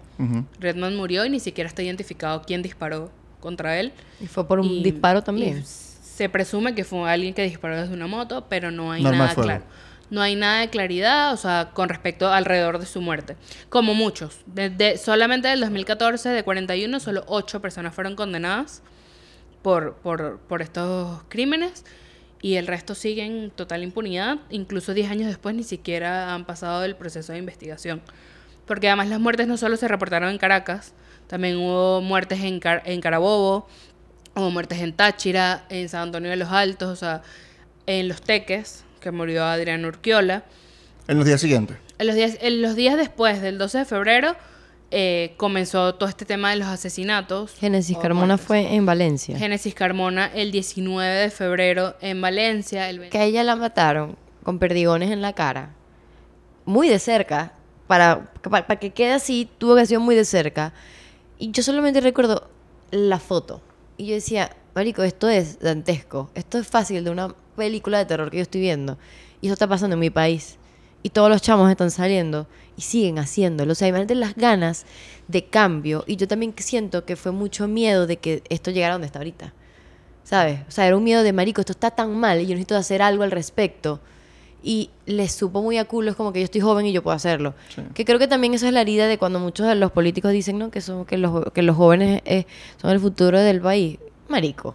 [0.61, 3.11] Redman murió y ni siquiera está identificado quién disparó
[3.41, 3.93] contra él.
[4.21, 5.65] Y fue por un Y- disparo y también.
[6.15, 9.43] Se presume que fue alguien que disparó desde una moto, pero no hay nada fuego.
[9.43, 9.65] claro.
[10.11, 13.37] No hay nada de claridad, o sea, con respecto alrededor de su muerte.
[13.69, 14.39] Como muchos.
[14.47, 18.83] Desde, solamente del 2014, de 41, solo 8 personas fueron condenadas
[19.63, 21.85] por, por, por estos crímenes
[22.43, 24.37] y el resto sigue en total impunidad.
[24.51, 28.03] Incluso 10 años después ni siquiera han pasado el proceso de investigación.
[28.67, 30.93] Porque además las muertes no solo se reportaron en Caracas,
[31.27, 33.67] también hubo muertes en, Car- en Carabobo,
[34.35, 37.23] hubo muertes en Táchira, en San Antonio de los Altos, o sea,
[37.87, 40.45] en Los Teques, que murió Adrián Urquiola.
[41.09, 41.77] En los días siguientes.
[41.99, 44.37] En los días, en los días después del 12 de febrero
[44.91, 47.53] eh, comenzó todo este tema de los asesinatos.
[47.55, 48.47] Génesis Carmona muertes.
[48.47, 49.39] fue en Valencia.
[49.39, 52.89] Génesis Carmona el 19 de febrero en Valencia.
[52.89, 55.71] El 20 que a ella la mataron con perdigones en la cara,
[56.65, 57.53] muy de cerca,
[57.87, 60.73] para, para, para que quede así, tuvo que haber sido muy de cerca.
[61.39, 62.49] Y yo solamente recuerdo
[62.91, 63.61] la foto.
[63.97, 68.31] Y yo decía, Marico, esto es dantesco, esto es fácil de una película de terror
[68.31, 68.99] que yo estoy viendo.
[69.41, 70.59] Y eso está pasando en mi país.
[71.03, 73.73] Y todos los chamos están saliendo y siguen haciéndolo.
[73.73, 74.87] O sea, imagínate las ganas
[75.29, 76.03] de cambio.
[76.07, 79.53] Y yo también siento que fue mucho miedo de que esto llegara donde está ahorita.
[80.25, 80.61] ¿Sabes?
[80.67, 83.03] O sea, era un miedo de marico, esto está tan mal y yo necesito hacer
[83.03, 84.01] algo al respecto.
[84.67, 87.15] Y les supo muy a culo, es como que yo estoy joven y yo puedo
[87.15, 87.55] hacerlo.
[87.75, 87.83] Sí.
[87.93, 90.59] Que creo que también esa es la herida de cuando muchos de los políticos dicen,
[90.59, 90.71] ¿no?
[90.71, 92.47] Que, son, que, los, que los jóvenes eh,
[92.81, 93.99] son el futuro del país.
[94.29, 94.75] Marico.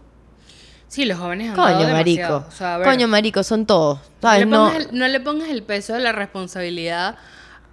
[0.87, 2.45] Sí, los jóvenes han dado Coño, marico.
[2.47, 3.99] O sea, ver, Coño, marico, son todos.
[4.21, 7.15] no, le No, el, no le pongas el peso de la responsabilidad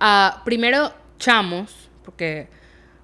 [0.01, 2.49] a, primero, chamos, porque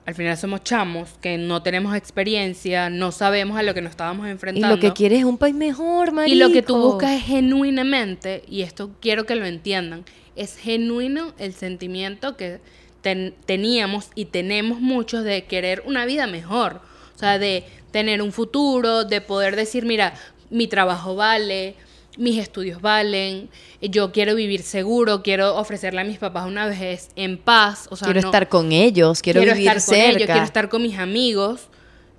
[0.05, 4.27] al final somos chamos, que no tenemos experiencia, no sabemos a lo que nos estábamos
[4.27, 4.75] y enfrentando.
[4.75, 6.35] lo que quieres es un país mejor, marico.
[6.35, 11.35] Y lo que tú buscas es genuinamente, y esto quiero que lo entiendan, es genuino
[11.39, 12.61] el sentimiento que
[13.03, 16.81] teníamos y tenemos muchos de querer una vida mejor.
[17.15, 20.15] O sea, de tener un futuro, de poder decir, mira,
[20.51, 21.75] mi trabajo vale,
[22.19, 23.49] mis estudios valen,
[23.81, 27.87] yo quiero vivir seguro, quiero ofrecerle a mis papás una vez en paz.
[27.91, 30.99] O sea, quiero estar con ellos, quiero, vivir estar con ellos, quiero estar con mis
[30.99, 31.69] amigos.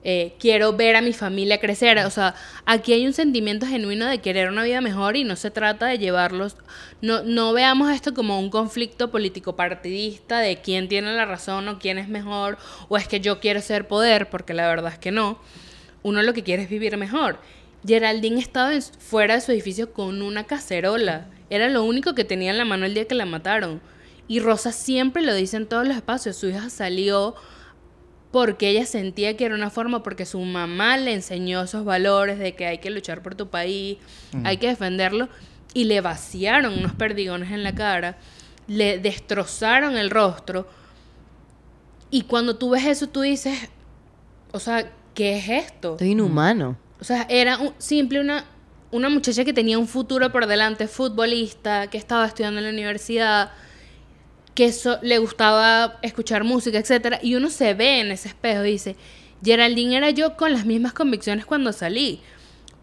[0.06, 1.98] Eh, quiero ver a mi familia crecer.
[2.00, 5.50] O sea, aquí hay un sentimiento genuino de querer una vida mejor y no se
[5.50, 6.58] trata de llevarlos.
[7.02, 11.80] No, no veamos esto como un conflicto político partidista de quién tiene la razón o
[11.80, 12.58] quién es mejor
[12.90, 15.40] o es que yo quiero ser poder, porque la verdad es que no.
[16.02, 17.40] Uno lo que quiere es vivir mejor.
[17.86, 21.28] Geraldine estaba fuera de su edificio con una cacerola.
[21.50, 23.82] Era lo único que tenía en la mano el día que la mataron.
[24.28, 26.38] Y Rosa siempre lo dice en todos los espacios.
[26.38, 27.36] Su hija salió
[28.32, 32.56] porque ella sentía que era una forma, porque su mamá le enseñó esos valores de
[32.56, 34.00] que hay que luchar por tu país,
[34.44, 35.30] hay que defenderlo,
[35.76, 38.18] y le vaciaron unos perdigones en la cara,
[38.66, 40.68] le destrozaron el rostro,
[42.10, 43.70] y cuando tú ves eso, tú dices,
[44.52, 45.92] o sea, ¿qué es esto?
[45.92, 46.76] Estoy inhumano.
[47.04, 48.46] O sea, era un, simple una,
[48.90, 53.52] una muchacha que tenía un futuro por delante, futbolista, que estaba estudiando en la universidad,
[54.56, 58.72] que eso, le gustaba escuchar música, etcétera, y uno se ve en ese espejo y
[58.72, 58.96] dice,
[59.44, 62.22] Geraldine era yo con las mismas convicciones cuando salí.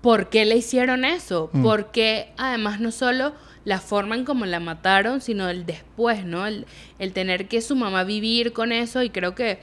[0.03, 1.49] ¿Por qué le hicieron eso?
[1.55, 1.63] Mm.
[1.63, 3.33] Porque además no solo
[3.65, 6.47] la forma en cómo la mataron, sino el después, ¿no?
[6.47, 6.67] El,
[6.99, 9.61] el tener que su mamá vivir con eso y creo que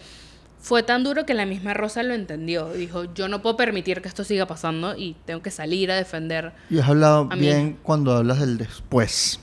[0.67, 2.73] fue tan duro que la misma Rosa lo entendió.
[2.73, 6.51] Dijo, yo no puedo permitir que esto siga pasando y tengo que salir a defender.
[6.69, 9.39] Y has hablado bien cuando hablas del después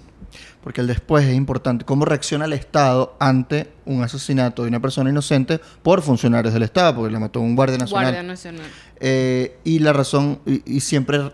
[0.63, 1.85] porque el después es importante.
[1.85, 6.95] ¿Cómo reacciona el Estado ante un asesinato de una persona inocente por funcionarios del Estado?
[6.97, 8.05] Porque le mató un guardia nacional.
[8.07, 8.67] Guardia nacional.
[8.99, 11.33] Eh, y la razón, y, siempre,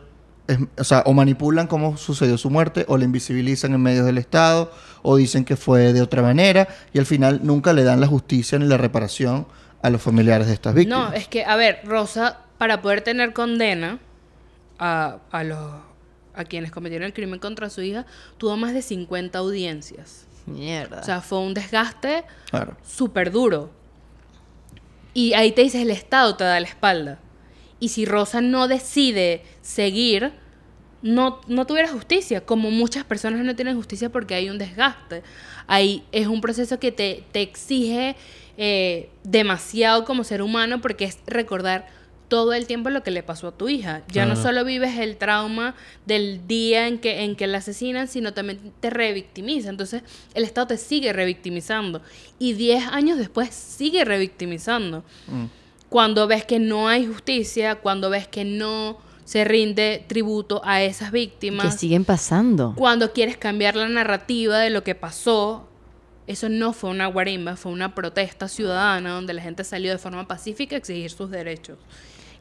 [0.77, 4.73] o sea, o manipulan cómo sucedió su muerte, o le invisibilizan en medios del Estado,
[5.03, 8.59] o dicen que fue de otra manera, y al final nunca le dan la justicia
[8.59, 9.47] ni la reparación
[9.83, 11.11] a los familiares de estas víctimas.
[11.11, 13.99] No, es que, a ver, Rosa, para poder tener condena
[14.79, 15.91] a, a los
[16.35, 18.07] a quienes cometieron el crimen contra su hija,
[18.39, 20.27] tuvo más de 50 audiencias.
[20.47, 21.01] Mierda.
[21.01, 22.25] O sea, fue un desgaste
[22.87, 23.71] súper duro.
[25.13, 27.19] Y ahí te dices, el Estado te da la espalda.
[27.79, 30.33] Y si Rosa no decide seguir,
[31.03, 35.23] no, no tuviera justicia, como muchas personas no tienen justicia porque hay un desgaste.
[35.67, 38.17] Ahí es un proceso que te, te exige
[38.57, 41.87] eh, demasiado como ser humano porque es recordar
[42.29, 44.03] todo el tiempo lo que le pasó a tu hija.
[44.13, 45.75] Ya no solo vives el trauma
[46.07, 49.69] del día en que, en que la asesinan, sino también te revictimiza.
[49.69, 50.03] Entonces,
[50.35, 52.03] el Estado te sigue revictimizando.
[52.39, 55.03] Y 10 años después sigue revictimizando.
[55.27, 55.47] Mm.
[55.89, 58.99] Cuando ves que no hay justicia, cuando ves que no
[59.31, 61.65] se rinde tributo a esas víctimas.
[61.65, 62.75] Que siguen pasando.
[62.77, 65.69] Cuando quieres cambiar la narrativa de lo que pasó,
[66.27, 70.27] eso no fue una guarimba, fue una protesta ciudadana donde la gente salió de forma
[70.27, 71.79] pacífica a exigir sus derechos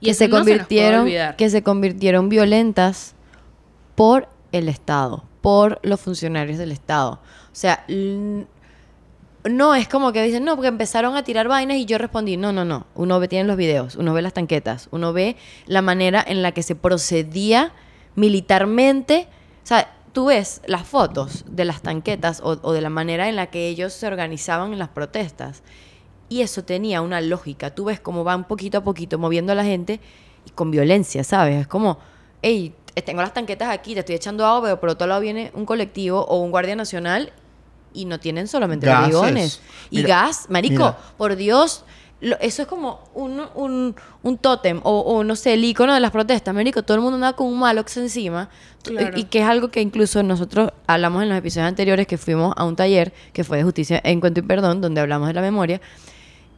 [0.01, 3.13] que se convirtieron que se convirtieron violentas
[3.93, 7.19] por el Estado, por los funcionarios del Estado.
[7.51, 7.85] O sea,
[9.43, 12.51] no es como que dicen, no, porque empezaron a tirar vainas y yo respondí, no,
[12.51, 12.87] no, no.
[12.95, 16.51] Uno ve, tiene los videos, uno ve las tanquetas, uno ve la manera en la
[16.51, 17.71] que se procedía
[18.15, 19.27] militarmente.
[19.63, 23.35] O sea, tú ves las fotos de las tanquetas o, o de la manera en
[23.35, 25.63] la que ellos se organizaban en las protestas.
[26.27, 27.73] Y eso tenía una lógica.
[27.73, 29.99] Tú ves cómo van poquito a poquito moviendo a la gente
[30.45, 31.61] y con violencia, ¿sabes?
[31.61, 31.97] Es como,
[32.41, 32.75] hey,
[33.05, 36.25] tengo las tanquetas aquí, te estoy echando agua, pero por otro lado viene un colectivo
[36.25, 37.31] o un guardia nacional
[37.93, 39.61] y no tienen solamente perdigones.
[39.89, 41.83] Y gas, marico, por Dios,
[42.21, 46.53] eso es como un, un, un tótem o, no sé, el icono de las protestas.
[46.53, 48.49] Marico, todo el mundo anda con un malox encima.
[49.15, 52.65] Y, que es algo que incluso nosotros hablamos en los episodios anteriores que fuimos a
[52.65, 55.81] un taller que fue de justicia en cuento y perdón, donde hablamos de la memoria.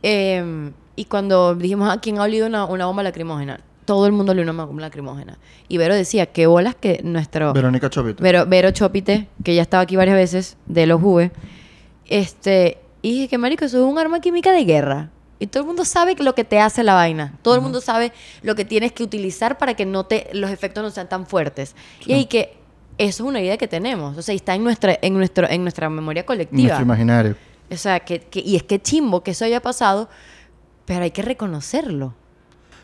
[0.03, 4.31] Em, y cuando dijimos a ah, quién ha olido una, bomba lacrimógena, todo el mundo
[4.31, 5.37] olió una bomba lacrimógena.
[5.67, 7.53] Y Vero decía, qué bolas que nuestro...
[7.53, 8.21] Verónica Chopite.
[8.21, 11.31] Vero, Vero Chopite, que ya estaba aquí varias veces, de los Juve.
[12.07, 15.09] Este, y dije que, marico, eso es un arma química de guerra.
[15.39, 17.33] Y todo el mundo sabe lo que te hace la vaina.
[17.41, 18.13] Todo el mundo sabe
[18.43, 21.75] lo que tienes que utilizar para que no te, los efectos no sean tan fuertes.
[22.05, 22.57] Y ahí que
[22.99, 24.15] eso es una idea que tenemos.
[24.15, 26.61] O sea, está en nuestra, en nuestro, en nuestra memoria colectiva.
[26.61, 27.35] Nuestro imaginario.
[27.71, 30.09] O sea, que, y es que chimbo que eso haya pasado,
[30.85, 32.13] pero hay que reconocerlo.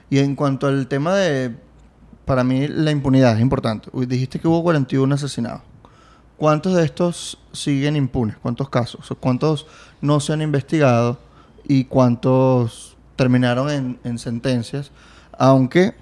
[0.09, 1.55] Y en cuanto al tema de,
[2.25, 3.89] para mí la impunidad es importante.
[4.07, 5.61] Dijiste que hubo 41 asesinados.
[6.37, 8.37] ¿Cuántos de estos siguen impunes?
[8.37, 9.11] ¿Cuántos casos?
[9.19, 9.65] ¿Cuántos
[10.01, 11.17] no se han investigado?
[11.67, 14.91] ¿Y cuántos terminaron en, en sentencias?
[15.37, 15.95] Aunque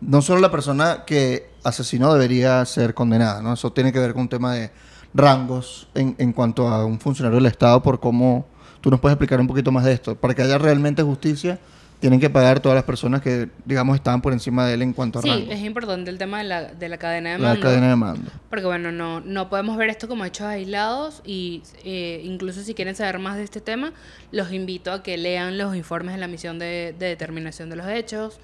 [0.00, 3.52] no solo la persona que asesinó debería ser condenada, ¿no?
[3.52, 4.70] Eso tiene que ver con un tema de
[5.12, 8.46] rangos en, en cuanto a un funcionario del Estado por cómo
[8.80, 10.14] tú nos puedes explicar un poquito más de esto.
[10.14, 11.58] Para que haya realmente justicia,
[12.00, 15.18] tienen que pagar todas las personas que, digamos, estaban por encima de él en cuanto
[15.18, 17.62] a Sí, es importante el tema de la, de la cadena de La mando.
[17.62, 18.30] cadena de mando.
[18.48, 22.94] Porque bueno, no, no podemos ver esto como hechos aislados y eh, incluso si quieren
[22.94, 23.92] saber más de este tema,
[24.30, 27.88] los invito a que lean los informes de la misión de, de determinación de los
[27.88, 28.38] hechos,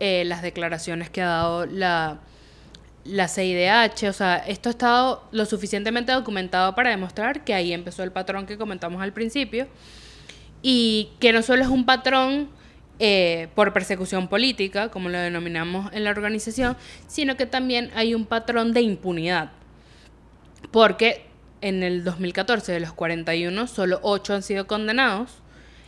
[0.00, 2.18] eh, las declaraciones que ha dado la,
[3.04, 8.02] la CIDH, o sea, esto ha estado lo suficientemente documentado para demostrar que ahí empezó
[8.02, 9.68] el patrón que comentamos al principio
[10.62, 12.48] y que no solo es un patrón
[12.98, 18.26] eh, por persecución política, como lo denominamos en la organización, sino que también hay un
[18.26, 19.52] patrón de impunidad.
[20.72, 21.26] Porque
[21.60, 25.42] en el 2014 de los 41 solo 8 han sido condenados,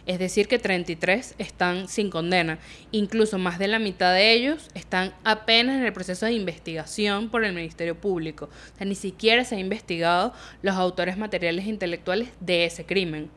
[0.06, 2.58] es decir que 33 están sin condena.
[2.90, 7.44] Incluso más de la mitad de ellos están apenas en el proceso de investigación por
[7.44, 8.46] el Ministerio Público.
[8.46, 13.30] O sea, ni siquiera se ha investigado los autores materiales e intelectuales de ese crimen.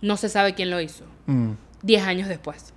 [0.00, 1.04] No se sabe quién lo hizo.
[1.26, 1.52] Mm.
[1.82, 2.72] 10 años después.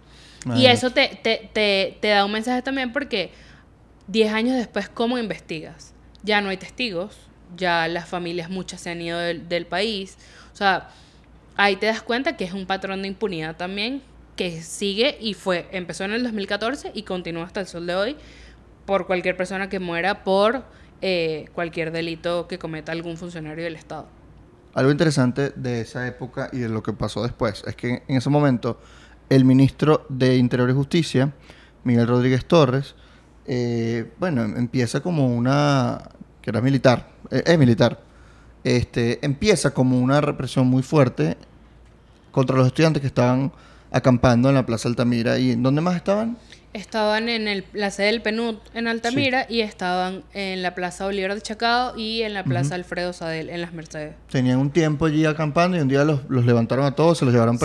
[0.56, 3.32] Y eso te, te, te, te da un mensaje también porque
[4.08, 5.94] 10 años después, ¿cómo investigas?
[6.24, 7.18] Ya no hay testigos,
[7.58, 10.18] ya las familias muchas se han ido del, del país.
[10.54, 10.90] O sea,
[11.58, 14.02] ahí te das cuenta que es un patrón de impunidad también
[14.36, 18.16] que sigue y fue, empezó en el 2014 y continúa hasta el sol de hoy
[18.86, 20.64] por cualquier persona que muera por
[21.02, 24.08] eh, cualquier delito que cometa algún funcionario del Estado.
[24.74, 28.30] Algo interesante de esa época y de lo que pasó después es que en ese
[28.30, 28.80] momento
[29.30, 31.32] el ministro de Interior y Justicia,
[31.84, 32.96] Miguel Rodríguez Torres,
[33.48, 36.02] eh, bueno, em- empieza como una,
[36.42, 38.00] que era militar, eh, es militar,
[38.64, 41.38] este, empieza como una represión muy fuerte
[42.32, 43.52] contra los estudiantes que estaban
[43.92, 46.38] acampando en la Plaza Altamira y ¿en dónde más estaban?
[46.74, 51.34] Estaban en el, la sede del PNUD en Altamira y estaban en la Plaza Bolívar
[51.34, 54.14] de Chacao y en la Plaza Alfredo Sadel en Las Mercedes.
[54.30, 57.34] Tenían un tiempo allí acampando y un día los, los levantaron a todos, se los
[57.34, 57.62] llevaron Sí.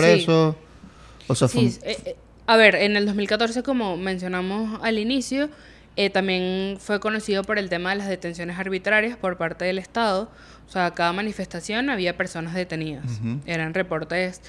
[1.27, 2.15] O sea, fue Sí, eh, eh,
[2.47, 5.49] a ver, en el 2014, como mencionamos al inicio,
[5.97, 10.29] eh, también fue conocido por el tema de las detenciones arbitrarias por parte del Estado.
[10.67, 13.19] O sea, cada manifestación había personas detenidas.
[13.19, 13.39] Ujú.
[13.45, 14.41] Eran reportes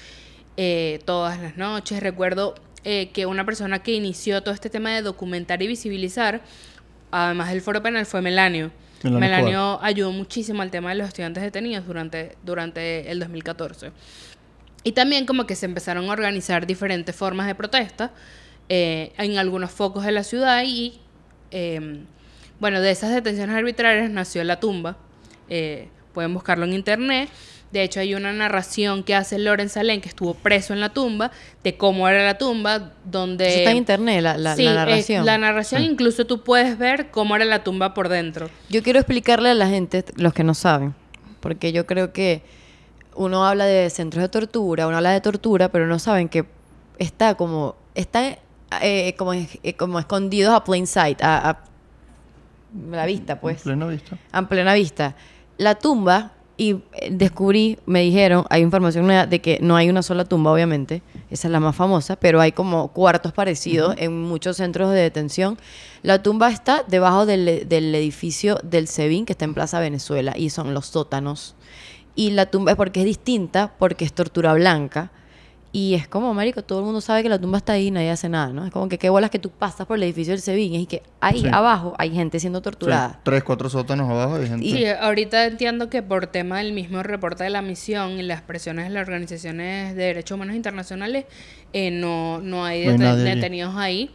[0.57, 2.01] eh, todas las noches.
[2.01, 6.41] Recuerdo eh, que una persona que inició todo este tema de documentar y visibilizar,
[7.11, 8.71] además del foro penal, fue Melanio.
[9.03, 13.91] Melanio Melanio ayudó muchísimo al tema de los estudiantes detenidos durante, durante el 2014.
[14.87, 18.11] Y también como que se empezaron a organizar diferentes formas de protesta
[18.69, 20.97] eh, en algunos focos de la ciudad y
[21.51, 22.03] eh,
[22.61, 24.95] bueno, de esas detenciones arbitrarias nació La Tumba.
[25.49, 27.27] Eh, pueden buscarlo en internet.
[27.73, 31.31] De hecho, hay una narración que hace Loren Salén, que estuvo preso en la tumba,
[31.65, 33.45] de cómo era la tumba, donde...
[33.49, 35.25] Eso está en internet, la, la- Sí, la eh, narración.
[35.25, 38.49] la narración, incluso tú puedes ver cómo era la tumba por dentro.
[38.69, 40.95] Yo quiero explicarle a la gente, los que no saben,
[41.41, 42.41] porque yo creo que
[43.17, 46.45] uno habla de centros de tortura, uno habla de tortura, pero no saben que
[46.99, 48.37] está como, está
[48.81, 51.59] eh, como, eh, como escondidos a plain sight, a, a
[52.91, 54.17] la vista, pues, vista.
[54.31, 55.15] a plena vista.
[55.57, 60.01] La tumba, y eh, descubrí, me dijeron, hay información nueva de que no hay una
[60.01, 64.57] sola tumba, obviamente, esa es la más famosa, pero hay como cuartos parecidos en muchos
[64.57, 65.57] centros de detención.
[66.01, 70.49] La tumba está debajo del, del edificio del SEBIN, que está en Plaza Venezuela, y
[70.49, 71.55] son los sótanos.
[72.17, 75.11] Y la tumba es porque es distinta, porque es tortura blanca.
[75.73, 78.09] Y es como, marico, todo el mundo sabe que la tumba está ahí y nadie
[78.09, 78.65] hace nada, ¿no?
[78.65, 81.03] Es como que qué bolas que tú pasas por el edificio del SEBIN y que
[81.19, 81.47] ahí Sí.
[81.51, 83.19] abajo hay gente siendo Sí, torturada.
[83.21, 84.65] tres, cuatro sótanos abajo y gente.
[84.65, 88.85] Sí, ahorita entiendo que por tema del mismo reporte de la misión y las presiones
[88.87, 91.25] de las organizaciones de derechos humanos internacionales,
[91.73, 93.23] eh, no, no hay, No hay allí.
[93.23, 94.09] detenidos ahí.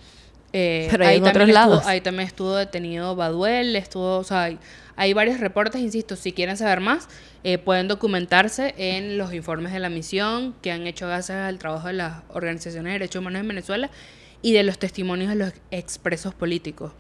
[0.55, 1.87] Eh, Pero hay ahí en también otros estuvo- lados.
[1.87, 4.59] ahí también estuvo detenido Baduel, estuvo, o sea, hay,
[4.96, 7.09] hay varios reportes, insisto, si quieren saber más,
[7.44, 11.88] eh, pueden documentarse en los informes de la misión que han hecho gracias al trabajo
[11.88, 13.90] de las organizaciones de derechos humanos en Venezuela
[14.42, 16.92] y de los testimonios de los expresos políticos.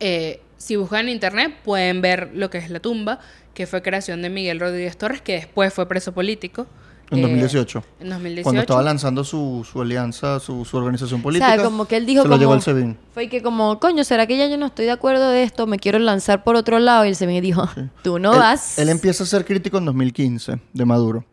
[0.00, 3.20] Eh, si buscan en internet pueden ver lo que es la tumba,
[3.54, 6.66] que fue creación de Miguel Rodríguez Torres, que después fue preso político.
[7.10, 7.84] En Eh, 2018.
[8.00, 8.42] En 2018.
[8.42, 11.52] Cuando estaba lanzando su, su alianza, su, su organización política.
[11.52, 12.40] O sea, como que él dijo se lo como...
[12.40, 12.96] llevó el SEBIN.
[13.14, 15.66] Fue que como, coño, ¿será que ya yo no estoy de acuerdo de esto?
[15.68, 17.04] Me quiero lanzar por otro lado.
[17.04, 17.68] Y el SEBIN dijo,
[18.02, 18.78] tú no él, vas.
[18.78, 21.24] Él empieza a ser crítico en 2015 de Maduro.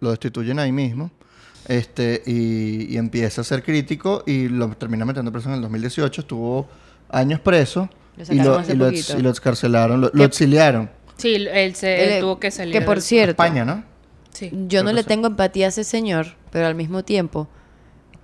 [0.00, 1.10] Lo destituyen ahí mismo.
[1.68, 6.22] Este, y, y empieza a ser crítico y lo termina metiendo preso en el 2018.
[6.22, 6.66] Estuvo
[7.10, 10.90] años preso Lo y lo, hace y lo, ex- y lo excarcelaron, lo, lo exiliaron.
[11.16, 12.72] Sí, él, se, él Él- tuvo que salir.
[12.72, 13.84] Que por cierto, España, ¿no?
[14.32, 14.50] Sí.
[14.68, 15.08] yo no le sí.
[15.08, 17.48] tengo empatía a ese señor, pero al mismo tiempo,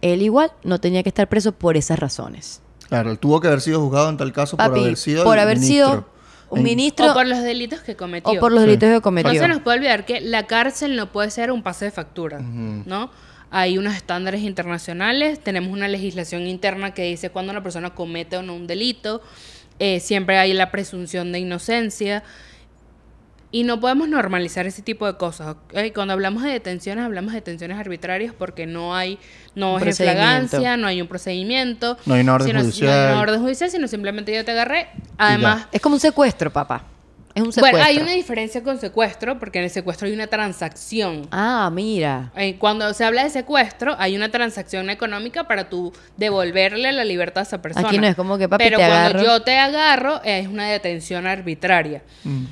[0.03, 2.61] él igual no tenía que estar preso por esas razones.
[2.89, 5.43] Claro, él tuvo que haber sido juzgado en tal caso por haber sido por el
[5.43, 6.17] haber ministro sido-
[6.49, 8.33] un ministro O por los delitos que cometió.
[8.33, 8.67] o por los Sí.
[8.69, 9.33] delitos que No cometió.
[9.43, 13.11] se nos puede olvidar que la cárcel no puede ser un pase de factura, ¿no?
[13.51, 18.43] Hay unos estándares internacionales, tenemos una legislación interna que dice cuando una persona comete o
[18.43, 19.23] no un delito,
[19.81, 22.23] eh, siempre hay la presunción de inocencia
[23.53, 25.49] y no podemos normalizar ese tipo de cosas.
[25.73, 25.93] ¿ok?
[25.95, 29.19] Cuando hablamos de detenciones, hablamos de detenciones arbitrarias porque no hay,
[29.55, 32.91] no es flagancia, no hay un procedimiento, No hay una orden sino- judicial.
[32.91, 34.89] no hay una orden judicial, sino simplemente yo te agarré.
[35.19, 36.85] Además, Es como un secuestro, papá.
[37.35, 37.79] Es un secuestro.
[37.83, 41.29] bueno, hay una diferencia con secuestro, porque en el secuestro hay una transacción.
[41.31, 42.33] Ah, mira.
[42.35, 47.41] Eh, Cuando se habla de secuestro, hay una transacción económica para tú devolverle la libertad
[47.41, 47.87] a esa persona.
[47.87, 49.23] Aquí no es como que, papi, Pero te cuando agarro.
[49.23, 52.45] yo te agarro, es una detención arbitraria Mm.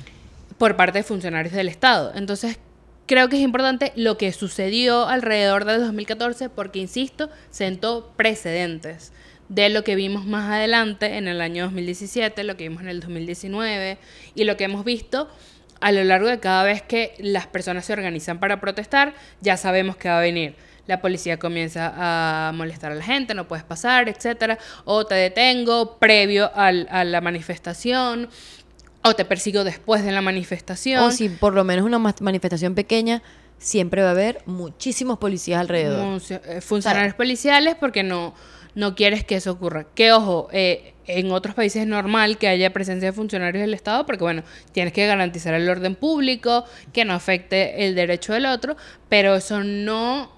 [0.57, 2.11] Por parte de funcionarios del Estado.
[2.15, 2.59] Entonces,
[3.05, 9.13] creo que es importante lo que sucedió alrededor del 2014, porque, insisto, sentó precedentes
[9.49, 12.99] de lo que vimos más adelante en el año 2017, lo que vimos en el
[12.99, 13.97] 2019
[14.33, 15.29] y lo que hemos visto
[15.81, 19.97] a lo largo de cada vez que las personas se organizan para protestar, ya sabemos
[19.97, 20.55] que va a venir.
[20.87, 25.97] La policía comienza a molestar a la gente, no puedes pasar, etcétera, o te detengo
[25.97, 28.29] previo a la manifestación,
[29.05, 31.03] o te persigo después de la manifestación.
[31.03, 33.21] O si por lo menos una manifestación pequeña,
[33.57, 36.21] siempre va a haber muchísimos policías alrededor.
[36.29, 38.33] Eh, funcionarios policiales porque no,
[38.73, 39.87] no quieres que eso ocurra.
[39.95, 44.05] Que ojo, eh, en otros países es normal que haya presencia de funcionarios del Estado
[44.05, 48.75] porque bueno, tienes que garantizar el orden público, que no afecte el derecho del otro,
[49.07, 50.34] pero eso no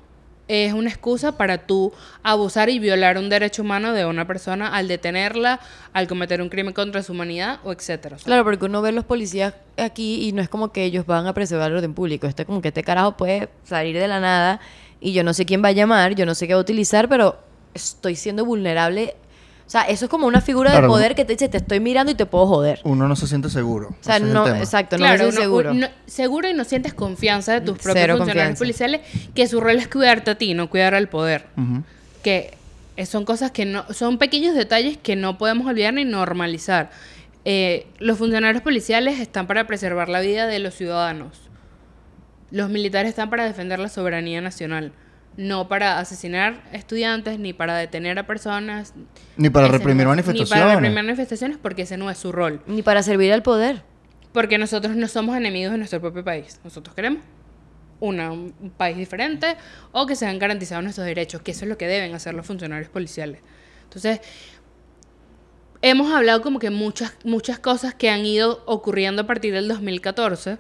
[0.47, 1.93] es una excusa para tú
[2.23, 5.59] abusar y violar un derecho humano de una persona al detenerla,
[5.93, 8.17] al cometer un crimen contra su humanidad o etcétera.
[8.23, 11.33] Claro, porque uno ve los policías aquí y no es como que ellos van a
[11.33, 12.27] preservar el orden público.
[12.27, 14.61] Esto es como que este carajo puede salir de la nada
[14.99, 17.09] y yo no sé quién va a llamar, yo no sé qué va a utilizar,
[17.09, 17.37] pero
[17.73, 19.15] estoy siendo vulnerable.
[19.67, 21.81] O sea, eso es como una figura Claro, de poder que te dice, te estoy
[21.81, 22.79] mirando y te puedo joder.
[22.85, 23.89] Uno no se siente seguro.
[23.89, 25.71] O sea, no, exacto, no Claro, me siento uno- seguro.
[25.71, 28.59] uno- seguro y no sientes confianza de tus propios Cero funcionarios confianza.
[28.59, 29.01] policiales,
[29.35, 31.47] que su rol es cuidarte a ti, no cuidar al poder.
[32.23, 32.55] Que
[33.05, 36.89] son cosas que no, son pequeños detalles que no podemos olvidar ni normalizar.
[37.43, 41.41] Eh, los funcionarios policiales están para preservar la vida de los ciudadanos.
[42.51, 44.93] Los militares están para defender la soberanía nacional,
[45.37, 48.93] no para asesinar estudiantes ni para detener a personas.
[49.37, 50.49] Ni para reprimir no- manifestaciones.
[50.49, 52.61] Ni para reprimir manifestaciones porque ese no es su rol.
[52.67, 53.83] Ni para servir al poder.
[54.33, 56.59] Porque nosotros no somos enemigos de nuestro propio país.
[56.63, 57.21] Nosotros queremos
[57.99, 59.55] una, un país diferente
[59.91, 62.89] o que sean garantizados nuestros derechos, que eso es lo que deben hacer los funcionarios
[62.89, 63.39] policiales.
[63.83, 64.19] Entonces,
[65.81, 70.57] hemos hablado como que muchas, muchas cosas que han ido ocurriendo a partir del 2014.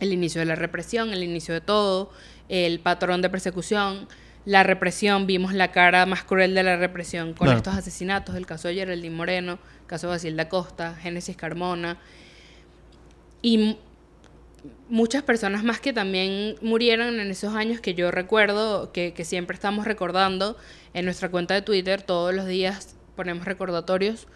[0.00, 2.10] El inicio de la represión, el inicio de todo,
[2.50, 4.08] el patrón de persecución,
[4.44, 8.68] la represión, vimos la cara más cruel de la represión con estos asesinatos, el caso
[8.68, 11.98] de Geraldine Moreno, el caso de Basilda Costa, Génesis Carmona,
[13.40, 13.78] y
[14.88, 19.54] muchas personas más que también murieron en esos años que yo recuerdo, que, que siempre
[19.54, 20.56] estamos recordando.
[20.92, 24.26] En nuestra cuenta de Twitter, todos los días ponemos recordatorios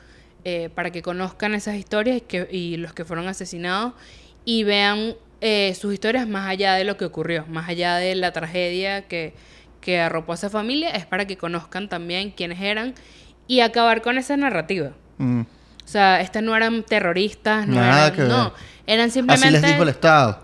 [0.44, 3.94] eh, para que conozcan esas historias y, que, y los que fueron asesinados
[4.44, 5.14] y vean
[5.46, 9.34] eh, sus historias más allá de lo que ocurrió, más allá de la tragedia que,
[9.82, 12.94] que arropó a esa familia, es para que conozcan también quiénes eran
[13.46, 14.92] y acabar con esa narrativa.
[15.18, 15.42] Mm.
[15.42, 18.30] O sea, estas no eran terroristas, no Nada eran, que ver.
[18.30, 18.54] no,
[18.86, 20.40] eran Así simplemente les dijo el Estado.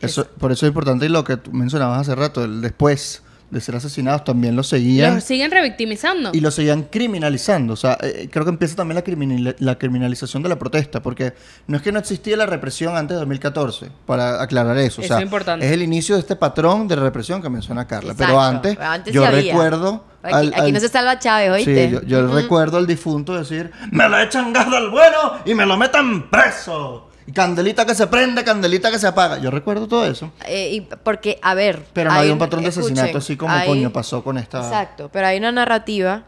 [0.00, 3.60] Eso, por eso es importante y lo que tú mencionabas hace rato, el después de
[3.60, 6.30] ser asesinados también lo seguían los siguen revictimizando.
[6.32, 7.74] y lo seguían criminalizando.
[7.74, 11.32] O sea, eh, creo que empieza también la, criminal- la criminalización de la protesta, porque
[11.68, 15.00] no es que no existía la represión antes de 2014, para aclarar eso.
[15.00, 15.64] O Eso sea, es importante.
[15.64, 18.14] es el inicio de este patrón de represión que menciona Carla.
[18.16, 18.56] Pero Exacto.
[18.56, 20.04] antes, Antes yo recuerdo...
[20.22, 21.86] Aquí, al- aquí al- no se salva Chávez, ¿oíste?
[21.88, 25.64] Sí, yo, yo recuerdo al difunto decir, me lo echan gas del bueno y me
[25.64, 27.05] lo metan preso.
[27.26, 29.38] Y candelita que se prende, candelita que se apaga.
[29.38, 30.30] Yo recuerdo todo eso.
[30.46, 31.84] Eh, y porque, a ver.
[31.92, 34.58] Pero no hay un patrón de asesinato así como hay- coño pasó con esta...
[34.58, 36.24] Exacto, pero hay una narrativa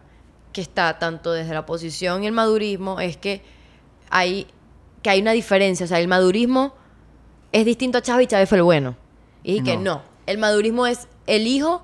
[0.53, 3.43] que está tanto desde la oposición y el madurismo, es que
[4.11, 4.47] hay,
[5.03, 5.85] que hay una diferencia.
[5.85, 6.75] O sea, el madurismo
[7.53, 8.97] es distinto a Chávez y Chávez fue el bueno.
[9.45, 9.83] Y que No.
[9.83, 10.03] no.
[10.27, 11.83] El madurismo es el hijo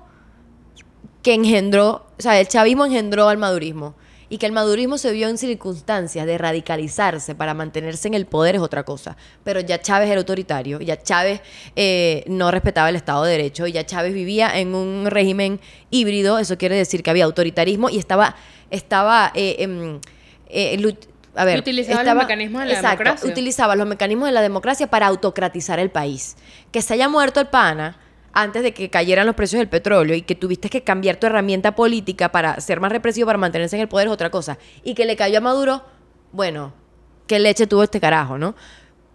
[1.23, 3.95] que engendró, o sea, el chavismo engendró al madurismo.
[4.35, 8.55] Y que el madurismo se vio en circunstancias de radicalizarse para mantenerse en el poder
[8.55, 9.15] es otra cosa.
[9.45, 11.39] Pero ya Chávez era autoritario, ya Chávez
[11.77, 16.57] eh, no respetaba el Estado de Derecho, ya Chávez vivía en un régimen híbrido, eso
[16.57, 18.35] quiere decir que había autoritarismo y estaba,
[18.71, 20.01] estaba eh, em,
[20.49, 20.97] eh,
[21.33, 23.31] a ver, Utilizaba los mecanismos de la exacto, democracia.
[23.31, 26.35] utilizaba los mecanismos de la democracia para autocratizar el país.
[26.73, 27.97] Que se haya muerto el pana
[28.35, 31.73] antes de que cayeran los precios del petróleo y que tuviste que cambiar tu herramienta
[31.73, 34.59] política para ser más represivo, para mantenerse en el poder es otra cosa.
[34.83, 35.83] Y que le cayó a Maduro,
[36.33, 36.73] bueno,
[37.27, 38.53] qué leche tuvo este carajo, ¿no?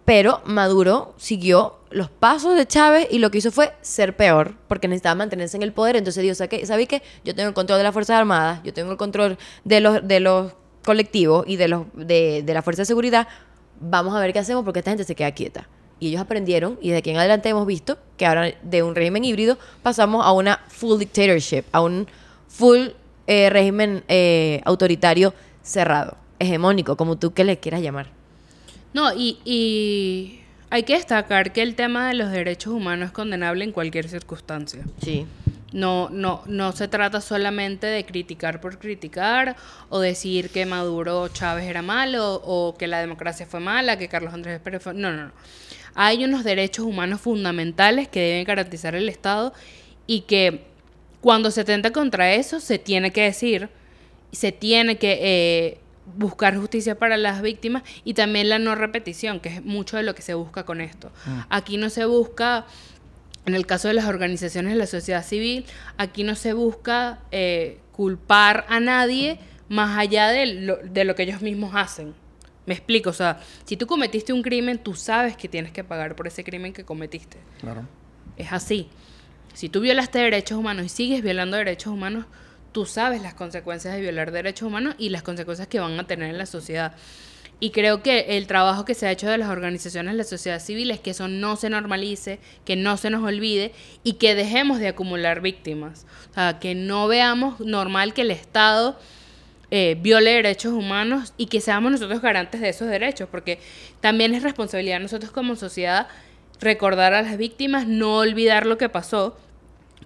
[0.05, 4.87] Pero Maduro siguió los pasos de Chávez y lo que hizo fue ser peor, porque
[4.87, 5.97] necesitaba mantenerse en el poder.
[5.97, 7.03] Entonces dijo, ¿sabes qué?
[7.23, 10.19] Yo tengo el control de las Fuerzas Armadas, yo tengo el control de los, de
[10.19, 10.53] los
[10.83, 13.27] colectivos y de, los, de, de la Fuerza de Seguridad.
[13.79, 15.67] Vamos a ver qué hacemos porque esta gente se queda quieta.
[16.01, 19.23] Y ellos aprendieron y de aquí en adelante hemos visto que ahora de un régimen
[19.23, 22.07] híbrido pasamos a una full dictatorship, a un
[22.49, 22.87] full
[23.27, 25.31] eh, régimen eh, autoritario
[25.61, 28.07] cerrado, hegemónico, como tú que le quieras llamar.
[28.93, 30.41] No, y, y
[30.71, 34.83] hay que destacar que el tema de los derechos humanos es condenable en cualquier circunstancia.
[35.03, 35.27] Sí.
[35.71, 39.55] No, no, no se trata solamente de criticar por criticar
[39.89, 44.33] o decir que Maduro Chávez era malo o que la democracia fue mala, que Carlos
[44.33, 44.95] Andrés Pérez fue...
[44.95, 45.31] No, no, no.
[45.95, 49.53] Hay unos derechos humanos fundamentales que deben garantizar el Estado
[50.07, 50.63] y que
[51.21, 53.69] cuando se tenta contra eso se tiene que decir,
[54.31, 55.77] se tiene que eh,
[56.17, 60.15] buscar justicia para las víctimas y también la no repetición, que es mucho de lo
[60.15, 61.11] que se busca con esto.
[61.25, 61.39] Mm.
[61.49, 62.65] Aquí no se busca,
[63.45, 65.65] en el caso de las organizaciones de la sociedad civil,
[65.97, 69.39] aquí no se busca eh, culpar a nadie
[69.69, 72.13] más allá de lo, de lo que ellos mismos hacen.
[72.65, 76.15] Me explico, o sea, si tú cometiste un crimen, tú sabes que tienes que pagar
[76.15, 77.37] por ese crimen que cometiste.
[77.59, 77.87] Claro.
[78.37, 78.87] Es así.
[79.53, 82.25] Si tú violaste derechos humanos y sigues violando derechos humanos,
[82.71, 86.29] tú sabes las consecuencias de violar derechos humanos y las consecuencias que van a tener
[86.29, 86.95] en la sociedad.
[87.59, 90.59] Y creo que el trabajo que se ha hecho de las organizaciones de la sociedad
[90.59, 93.71] civil es que eso no se normalice, que no se nos olvide
[94.03, 96.07] y que dejemos de acumular víctimas.
[96.31, 98.97] O sea, que no veamos normal que el Estado
[99.71, 103.59] eh, viole derechos humanos y que seamos nosotros garantes de esos derechos, porque
[104.01, 106.07] también es responsabilidad de nosotros como sociedad
[106.59, 109.37] recordar a las víctimas, no olvidar lo que pasó,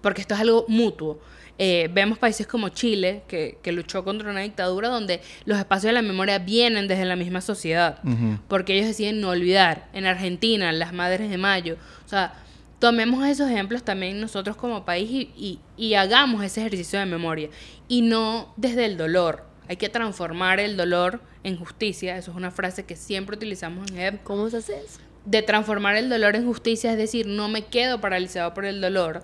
[0.01, 1.19] porque esto es algo mutuo.
[1.57, 6.01] Eh, vemos países como Chile, que, luchó contra una dictadura donde los espacios de la
[6.01, 7.99] memoria vienen desde la misma sociedad,
[8.47, 9.87] porque ellos deciden no olvidar.
[9.93, 11.77] En Argentina, las Madres de Mayo.
[12.05, 12.33] O sea,
[12.79, 17.49] tomemos esos ejemplos también nosotros como país y, y, hagamos ese ejercicio de memoria.
[17.87, 19.54] Y no desde el dolor.
[19.67, 22.17] Hay que transformar el dolor en justicia.
[22.17, 24.23] Eso es una frase que siempre utilizamos en EB.
[24.23, 24.99] ¿Cómo se hace eso?
[25.25, 29.23] De transformar el dolor en justicia, es decir, no me quedo paralizado por el dolor,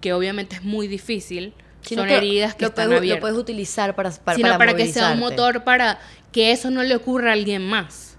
[0.00, 1.54] que obviamente es muy difícil.
[1.80, 3.16] son heridas que están abiertas.
[3.16, 5.98] Lo puedes utilizar para, para Sino para, que sea un motor para
[6.32, 8.18] que eso no le ocurra a alguien más.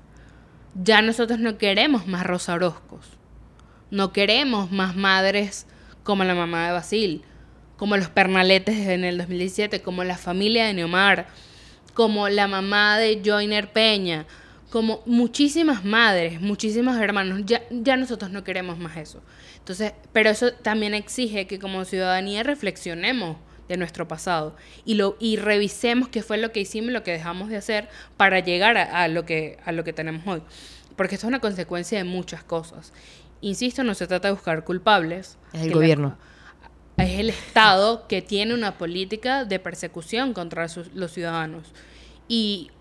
[0.73, 3.05] Ya nosotros no queremos más Rosa Orozcos.
[3.91, 5.67] No queremos más madres
[6.03, 7.23] como la mamá de Basil,
[7.77, 11.27] como los Pernaletes en el 2017, como la familia de Neomar,
[11.93, 14.25] como la mamá de Joyner Peña,
[14.69, 17.41] como muchísimas madres, muchísimos hermanos.
[17.45, 19.21] Ya, ya nosotros no queremos más eso.
[19.59, 24.55] Entonces, pero eso también exige que como ciudadanía reflexionemos de nuestro pasado
[24.85, 27.89] y lo y revisemos qué fue lo que hicimos y lo que dejamos de hacer
[28.15, 30.41] para llegar a, lo que a lo que tenemos hoy
[30.95, 32.93] porque esto es una consecuencia de muchas cosas
[33.41, 36.17] insisto no se trata de buscar culpables es el gobierno
[36.97, 41.67] es el estado que tiene una política de persecución contra los ciudadanos.
[42.27, 42.71] Y,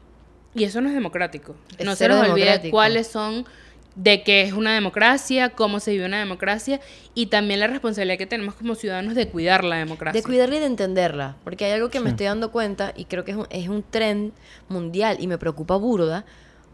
[0.55, 1.55] y eso no es democrático.
[1.85, 3.47] No se nos olvide cuáles son
[3.95, 6.81] de qué es una democracia, cómo se vive una democracia
[7.15, 10.21] y también la responsabilidad que tenemos como ciudadanos de cuidar la democracia.
[10.21, 13.25] De cuidarla y de entenderla, porque hay algo que me estoy dando cuenta y creo
[13.25, 14.33] que es un, es un trend
[14.69, 16.27] mundial y me preocupa burda,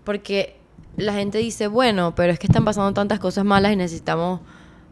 [0.02, 0.56] porque
[0.96, 4.40] la gente dice, bueno, pero es que están pasando tantas cosas malas y necesitamos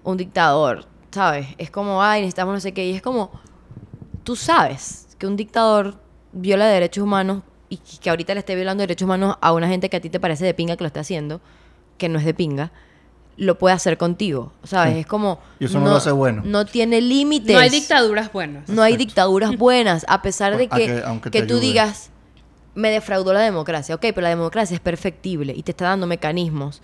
[0.04, 1.48] un dictador, ¿sabes?
[1.58, 3.30] Es como, ay, necesitamos no sé qué, y es como,
[4.24, 5.96] tú sabes que un dictador
[6.32, 9.96] viola derechos humanos y que ahorita le esté violando derechos humanos a una gente que
[9.96, 11.40] a ti te parece de pinga que lo está haciendo
[12.00, 12.72] que no es de pinga,
[13.36, 14.52] lo puede hacer contigo.
[14.64, 14.96] ¿Sabes?
[14.96, 15.38] Es como.
[15.60, 16.42] Y eso no, lo hace bueno.
[16.44, 17.54] No tiene límites.
[17.54, 18.68] No hay dictaduras buenas.
[18.68, 22.10] No hay dictaduras buenas, a pesar de que, que, tú digas,
[22.74, 23.94] me defraudó la democracia.
[23.94, 26.82] Ok, pero la democracia es perfectible y te está dando mecanismos.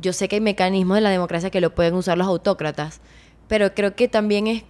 [0.00, 3.00] Yo sé que hay mecanismos de la democracia que lo pueden usar los autócratas,
[3.48, 4.64] pero creo que también es.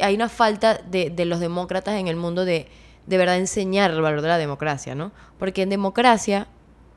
[0.00, 2.68] Hay una falta de, de los demócratas en el mundo de
[3.06, 5.12] de verdad enseñar el valor de la democracia, ¿no?
[5.38, 6.46] Porque en democracia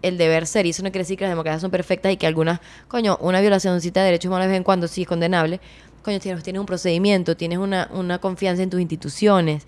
[0.04, 0.66] el deber ser.
[0.66, 3.41] Y eso no quiere decir que las democracias son perfectas y que algunas, coño, una
[3.41, 5.60] violacióncita de derechos humanos de vez en cuando sí es condenable.
[6.04, 9.66] Coño, tienes, un procedimiento, tienes una, una confianza en tus instituciones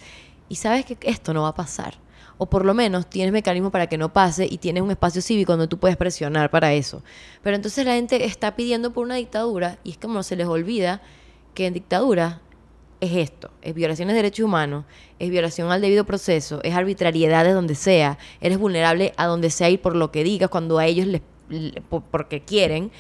[0.50, 1.96] y sabes que esto no va a pasar.
[2.38, 5.54] O por lo menos tienes mecanismo para que no pase y tienes un espacio cívico
[5.54, 7.02] donde tú puedes presionar para eso.
[7.42, 11.02] Pero entonces la gente está pidiendo por una dictadura y es como se les olvida
[11.56, 12.41] que en dictadura
[13.01, 14.86] es esto, es violaciones de derechos humanos,
[15.20, 19.70] es violación al debido proceso, es arbitrariedad de donde sea, eres vulnerable a donde sea
[19.70, 21.22] y por lo que digas cuando a ellos les,
[22.12, 22.91] porque quieren.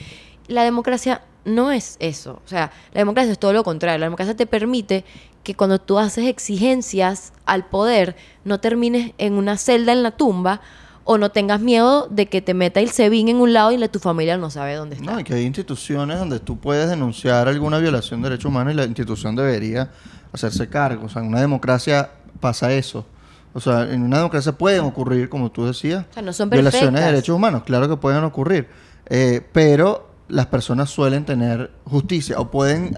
[0.47, 4.35] La democracia no es eso, o sea, la democracia es todo lo contrario, la democracia
[4.35, 5.05] te permite
[5.43, 10.61] que cuando tú haces exigencias al poder no termines en una celda en la tumba
[11.05, 13.87] o no tengas miedo de que te meta el SEBIN en un lado y la,
[13.87, 15.11] tu familia no sabe dónde está.
[15.13, 18.75] No, y que hay instituciones donde tú puedes denunciar alguna violación de derechos humanos y
[18.75, 19.91] la institución debería
[20.33, 21.05] hacerse cargo.
[21.05, 23.05] O sea, en una democracia pasa eso.
[23.53, 26.99] O sea, en una democracia pueden ocurrir, como tú decías, O sea, no son violaciones
[26.99, 27.63] de derechos humanos.
[27.63, 28.67] Claro que pueden ocurrir.
[29.05, 32.97] Eh, pero las personas suelen tener justicia o pueden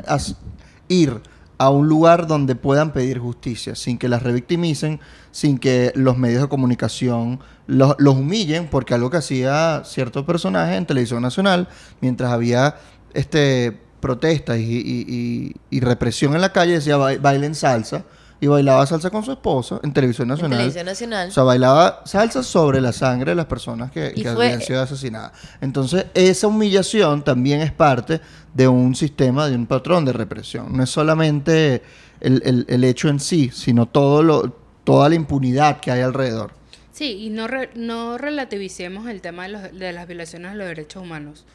[0.88, 1.22] ir
[1.60, 4.99] a un lugar donde puedan pedir justicia sin que las revictimicen,
[5.32, 10.86] sin que los medios de comunicación los, humillen, porque algo que hacía cierto personaje en
[10.86, 11.68] televisión nacional,
[12.01, 12.76] mientras había
[13.14, 18.03] este protestas y, y- represión en la calle, decía "Ba- bailen salsa
[18.40, 20.58] y bailaba salsa con su esposa en televisión En nacional.
[20.60, 21.30] Televisión Nacional.
[21.30, 24.82] O sea, bailaba salsa sobre la sangre de las personas que, que fue- habían sido
[24.82, 25.32] asesinadas.
[25.62, 28.22] Entonces, esa humillación también es parte
[28.54, 30.76] de un sistema, de un patrón de represión.
[30.76, 31.82] No es solamente
[32.20, 36.52] el, el- el hecho en sí, sino todo lo, toda la impunidad que hay alrededor.
[36.92, 40.68] Sí, y no, re- no relativicemos el tema de, los- de las violaciones a los
[40.68, 41.46] derechos humanos,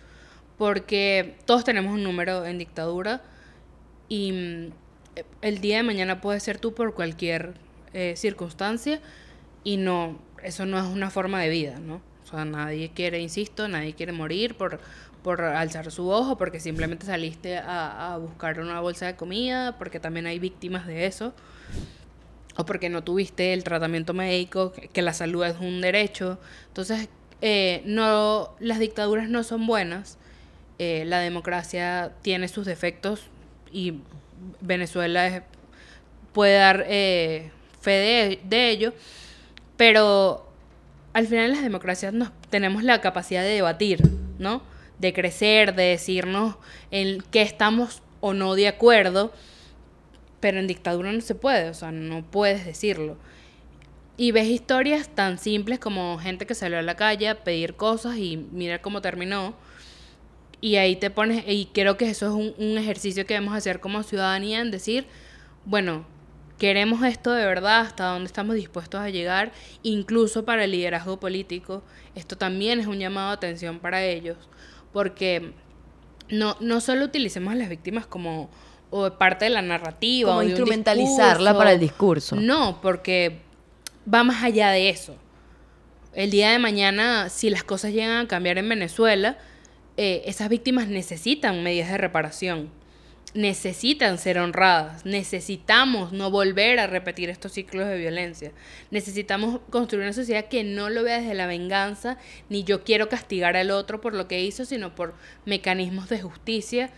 [0.59, 3.23] porque todos tenemos un número en dictadura
[4.09, 4.82] y mm,
[5.41, 7.55] el día de mañana puede ser tú por cualquier
[7.93, 9.01] eh, circunstancia
[9.65, 12.01] y no, eso no es una forma de vida, ¿no?
[12.25, 14.81] O sea, nadie quiere, insisto, nadie quiere morir por,
[15.23, 20.01] por alzar su ojo, porque simplemente saliste a, a buscar una bolsa de comida, porque
[20.01, 21.35] también hay víctimas de eso
[22.57, 26.39] o porque no tuviste el tratamiento médico, que la salud es un derecho.
[26.69, 27.09] Entonces,
[27.41, 30.19] eh, no, las dictaduras no son buenas,
[30.79, 33.23] eh, la democracia tiene sus defectos
[33.73, 33.95] y
[34.61, 35.45] Venezuela
[36.33, 38.95] puede dar eh, fe de, de ello,
[39.77, 40.49] pero
[41.13, 44.03] al final las democracias nos, tenemos la capacidad de debatir,
[44.39, 44.63] ¿no?
[44.99, 46.57] De crecer, de decirnos
[46.91, 49.33] en qué estamos o no de acuerdo,
[50.41, 53.17] pero en dictadura no se puede, o sea, no puedes decirlo.
[54.17, 58.17] Y ves historias tan simples como gente que salió a la calle a pedir cosas
[58.17, 59.55] y mira cómo terminó.
[60.63, 63.81] Y ahí te pones, y creo que eso es un, un ejercicio que debemos hacer
[63.81, 65.07] como ciudadanía en decir,
[65.67, 66.07] bueno,
[66.57, 69.51] queremos esto de verdad, hasta dónde estamos dispuestos a llegar,
[69.83, 71.83] incluso para el liderazgo político.
[72.15, 74.37] Esto también es un llamado de atención para ellos,
[74.93, 75.53] porque
[76.31, 78.49] no, no solo utilicemos a las víctimas como
[78.95, 82.37] o parte de la narrativa Como o de instrumentalizarla para el discurso.
[82.37, 83.41] No, porque
[84.13, 85.17] va más allá de eso.
[86.13, 89.39] El día de mañana, si las cosas llegan a cambiar en Venezuela,
[89.97, 92.71] eh, esas víctimas necesitan medidas de reparación,
[93.35, 98.53] necesitan ser honradas, necesitamos no volver a repetir estos ciclos de violencia,
[98.91, 102.19] necesitamos construir una sociedad que no lo vea desde la venganza,
[102.51, 105.15] ni yo quiero castigar al otro por lo que hizo, sino por
[105.47, 106.91] mecanismos de justicia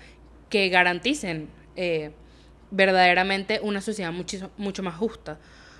[0.51, 2.11] que garanticen eh,
[2.71, 5.39] verdaderamente una sociedad mucho, mucho más justa.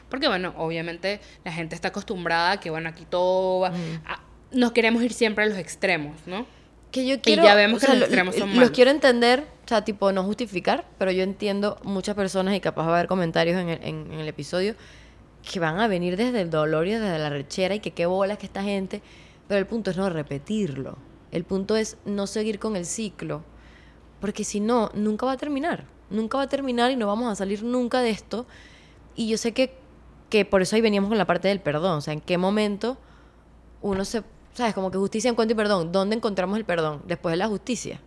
[0.09, 3.69] Porque, bueno, obviamente la gente está acostumbrada a que, bueno, aquí todo va...
[4.07, 4.21] a-
[4.53, 6.47] nos queremos ir siempre a los extremos, ¿no?
[6.95, 8.71] Que yo quiero, ya vemos o que sea, los lo- extremos son Los malos.
[8.71, 12.93] quiero entender, o sea, tipo, no justificar, pero yo entiendo muchas personas y capaz va
[12.93, 14.77] a haber comentarios en el, en- en el episodio
[15.51, 18.39] que van a venir desde el dolor y desde la rechera y que qué bolas
[18.39, 19.03] que esta gente.
[19.49, 20.97] Pero el punto es no repetirlo.
[21.33, 23.43] El punto es no seguir con el ciclo.
[24.21, 25.85] Porque si no, nunca va a terminar.
[26.11, 28.47] Nunca va a terminar y no vamos a salir nunca de esto.
[29.17, 29.77] Y yo sé que,
[30.31, 31.99] que por eso ahí veníamos con la parte del perdón.
[31.99, 32.97] O sea, en qué momento
[33.83, 34.23] uno se...
[34.55, 34.73] ¿Sabes?
[34.75, 35.93] Como que justicia, encuentro y perdón.
[35.93, 37.03] ¿Dónde encontramos el perdón?
[37.07, 38.01] Después de la justicia.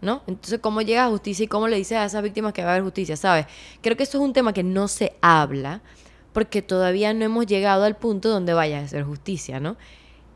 [0.00, 0.22] ¿No?
[0.26, 2.72] Entonces, ¿cómo llega a justicia y cómo le dices a esas víctimas que va a
[2.72, 3.16] haber justicia?
[3.16, 3.46] ¿Sabes?
[3.80, 5.80] Creo que eso es un tema que no se habla
[6.34, 9.76] porque todavía no hemos llegado al punto donde vaya a ser justicia, ¿no?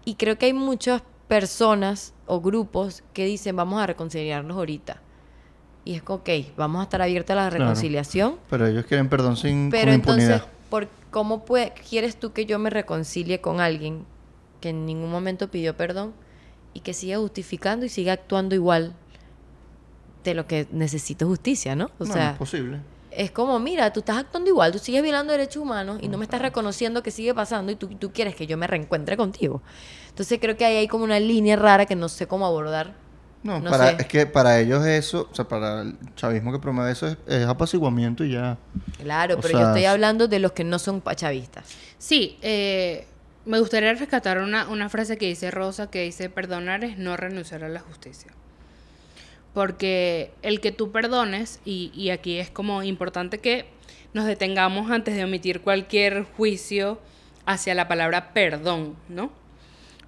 [0.06, 5.02] Y creo que hay muchas personas o grupos que dicen vamos a reconciliarnos ahorita.
[5.84, 7.64] Y es que, ok, vamos a estar abiertos a la Claro.
[7.64, 10.46] reconciliación, Pero ellos quieren perdón sin pero con entonces, impunidad.
[10.70, 14.04] ¿por ¿cómo puede, quieres tú que yo me reconcilie con alguien
[14.60, 16.14] que en ningún momento pidió perdón
[16.74, 18.94] y que siga justificando y siga actuando igual
[20.24, 21.90] de lo que necesita justicia, ¿no?
[21.98, 22.78] O no, sea, es posible.
[23.10, 26.24] es como, mira, tú estás actuando igual, tú sigues violando derechos humanos y no me
[26.24, 29.62] estás reconociendo que sigue pasando y tú, tú quieres que yo me reencuentre contigo.
[30.10, 32.94] Entonces creo que ahí hay como una línea rara que no sé cómo abordar.
[33.42, 33.96] No, no para, sé.
[33.98, 37.46] es que para ellos eso, o sea, para el chavismo que promueve eso es, es
[37.46, 38.58] apaciguamiento y ya.
[38.98, 41.64] Claro, O pero yo sea, estoy s- hablando de los que no son pachavistas.
[41.98, 43.06] Sí, eh,
[43.48, 47.64] me gustaría rescatar una, una frase que dice Rosa, que dice, perdonar es no renunciar
[47.64, 48.30] a la justicia.
[49.54, 53.66] Porque el que tú perdones, y, y aquí es como importante que
[54.12, 57.00] nos detengamos antes de omitir cualquier juicio
[57.46, 59.32] hacia la palabra perdón, ¿no?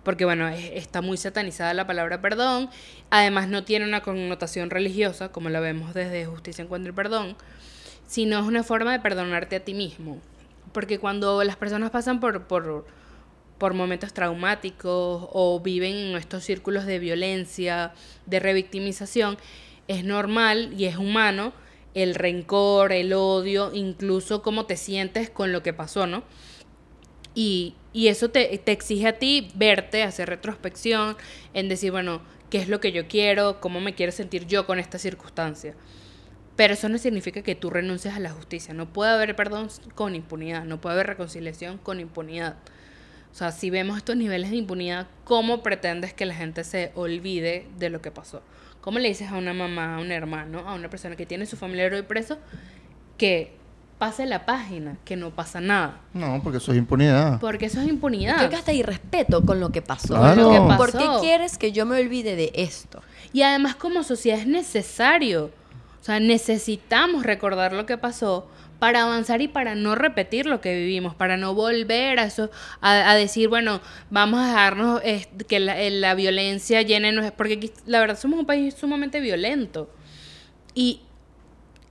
[0.04, 2.70] Porque bueno, es- está muy satanizada la palabra perdón,
[3.10, 7.36] además no tiene una connotación religiosa, como la vemos desde Justicia, Encuentro y Perdón,
[8.06, 10.18] sino es una forma de perdonarte a ti mismo.
[10.72, 12.86] Porque cuando las personas pasan por, por,
[13.60, 17.92] por momentos traumáticos o viven en estos círculos de violencia,
[18.26, 19.36] de revictimización,
[19.86, 21.52] es normal y es humano
[21.94, 26.22] el rencor, el odio, incluso cómo te sientes con lo que pasó, ¿no?
[27.34, 31.16] Y, y eso te, te, exige a ti verte, hacer retrospección,
[31.52, 33.60] en decir, bueno, ¿qué es lo que yo quiero?
[33.60, 35.74] ¿Cómo me quiero sentir yo con esta circunstancia?
[36.56, 38.74] Pero eso no significa que tú renuncies a la justicia.
[38.74, 42.56] No puede haber perdón con impunidad, no puede haber reconciliación con impunidad.
[43.32, 47.66] O sea, si vemos estos niveles de impunidad, ¿cómo pretendes que la gente se olvide
[47.78, 48.42] de lo que pasó?
[48.80, 51.56] ¿Cómo le dices a una mamá, a un hermano, a una persona que tiene su
[51.56, 52.38] familiar hoy preso
[53.18, 53.54] que
[53.98, 56.00] pase la página, que no pasa nada?
[56.14, 57.38] No, porque eso es impunidad.
[57.40, 58.36] Porque eso es impunidad.
[58.38, 60.14] Creo que hasta irrespeto con lo que pasó.
[60.16, 60.42] Claro.
[60.42, 60.78] Lo que Pasó.
[60.78, 63.02] ¿Por qué quieres que yo me olvide de esto?
[63.32, 65.50] Y además como sociedad es necesario.
[66.00, 68.48] O sea, necesitamos recordar lo que pasó
[68.80, 72.50] para avanzar y para no repetir lo que vivimos, para no volver a eso,
[72.80, 78.00] a, decir, bueno, vamos a dejarnos eh, que la, eh, la violencia llene, porque la
[78.00, 79.88] verdad somos un país sumamente violento.
[80.74, 81.02] Y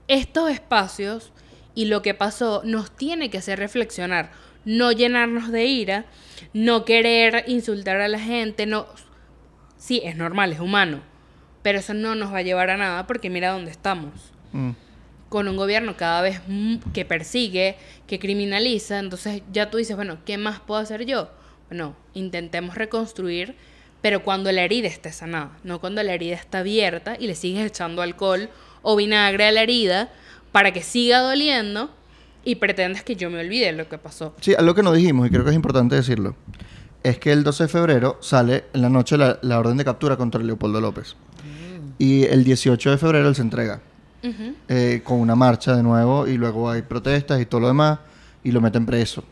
[0.08, 1.32] estos espacios
[1.74, 4.32] y lo que pasó nos tiene que hacer reflexionar,
[4.64, 6.06] no llenarnos de ira,
[6.52, 8.86] no querer insultar a la gente, no...
[9.78, 11.00] Sí, es normal, es humano,
[11.62, 14.12] pero eso no nos va a llevar a nada porque mira dónde estamos.
[14.52, 14.70] Mm.
[15.30, 17.76] Con un gobierno cada vez mm, que persigue,
[18.06, 21.30] que criminaliza, entonces ya tú dices, bueno, ¿qué más puedo hacer yo?
[21.70, 23.54] Bueno, intentemos reconstruir,
[24.02, 27.64] pero cuando la herida esté sanada, no cuando la herida está abierta y le sigues
[27.64, 28.50] echando alcohol
[28.82, 30.12] o vinagre a la herida
[30.52, 31.90] para que siga doliendo
[32.44, 34.34] y pretendes que yo me olvide lo que pasó.
[34.40, 36.34] Sí, algo que no dijimos y creo que es importante decirlo,
[37.02, 40.16] es que el 12 de febrero sale en la noche la, la orden de captura
[40.16, 41.16] contra Leopoldo López.
[41.98, 43.82] Y el 18 de febrero él se entrega
[44.68, 47.98] Eh, con una marcha de nuevo y luego hay protestas y todo lo demás
[48.44, 49.24] y lo meten preso.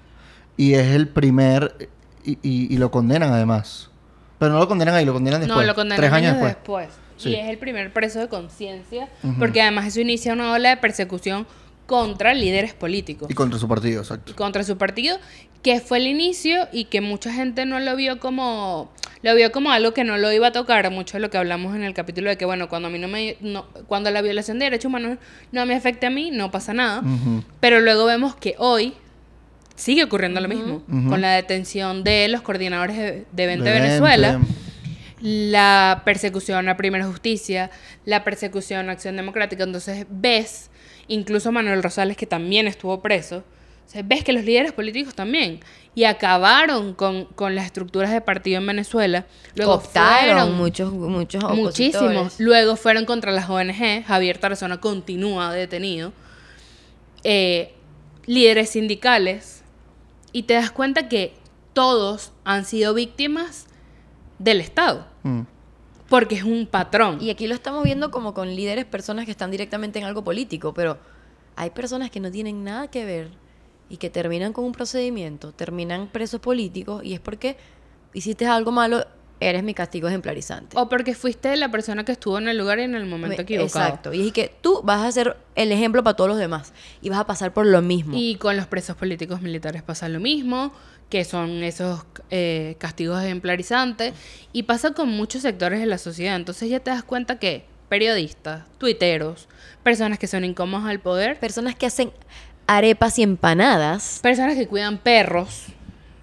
[0.56, 1.88] Y es el primer...
[2.24, 3.90] Y, y- y lo condenan además.
[4.38, 5.58] Pero no lo condenan ahí, lo condenan después.
[5.58, 6.54] no, lo condenan Tres años después.
[6.54, 6.88] después.
[7.16, 7.30] Sí.
[7.30, 9.08] Y es el primer preso de conciencia,
[9.38, 11.46] porque además eso inicia una ola de persecución
[11.88, 14.30] contra líderes políticos Y contra su partido, exacto.
[14.32, 15.18] y contra su partido,
[15.62, 19.72] que fue el inicio y que mucha gente no lo vio como lo vio como
[19.72, 22.28] algo que no lo iba a tocar, mucho de lo que hablamos en el capítulo
[22.30, 25.18] de que bueno, cuando a mí no me no- cuando la violación de derechos humanos
[25.50, 27.02] no me afecta a mí, no pasa nada.
[27.58, 28.92] Pero luego vemos que hoy
[29.74, 34.32] sigue ocurriendo lo mismo, con la detención de los coordinadores de, de Vente De Venezuela,
[34.32, 34.52] Vente.
[35.20, 37.70] la persecución a Primera Justicia,
[38.04, 39.64] la persecución a Acción Democrática.
[39.64, 40.67] Entonces ves,
[41.08, 45.60] incluso Manuel Rosales, que también estuvo preso, o sea, ves que los líderes políticos también,
[45.94, 49.26] y acabaron con, con las estructuras de partido en Venezuela.
[49.54, 52.38] Luego Cooptaron fueron muchos, muchos Muchísimos.
[52.38, 54.04] Luego fueron contra las ONG.
[54.06, 56.12] Javier Tarazona continúa detenido.
[57.24, 57.72] Eh,
[58.26, 59.64] líderes sindicales.
[60.30, 61.34] Y te das cuenta que
[61.72, 63.66] todos han sido víctimas
[64.38, 65.06] del Estado.
[65.24, 65.40] Mm.
[66.08, 67.18] Porque es un patrón.
[67.20, 70.72] Y aquí lo estamos viendo como con líderes, personas que están directamente en algo político,
[70.74, 70.98] pero
[71.56, 73.28] hay personas que no tienen nada que ver
[73.90, 77.56] y que terminan con un procedimiento, terminan presos políticos y es porque
[78.14, 79.04] hiciste algo malo,
[79.40, 80.76] eres mi castigo ejemplarizante.
[80.78, 83.42] O porque fuiste la persona que estuvo en el lugar y en el momento Me-
[83.42, 83.86] equivocado.
[83.86, 84.12] Exacto.
[84.14, 87.18] Y es que tú vas a ser el ejemplo para todos los demás y vas
[87.20, 88.16] a pasar por lo mismo.
[88.16, 90.72] Y con los presos políticos militares pasa lo mismo,
[91.10, 94.12] que son esos eh, castigos ejemplarizantes,
[94.52, 96.36] y pasa con muchos sectores de la sociedad.
[96.36, 99.48] Entonces ya te das cuenta que periodistas, tuiteros,
[99.82, 102.12] personas que son incómodas al poder, Personas que hacen
[102.66, 104.18] arepas y empanadas.
[104.22, 105.66] personas que cuidan perros,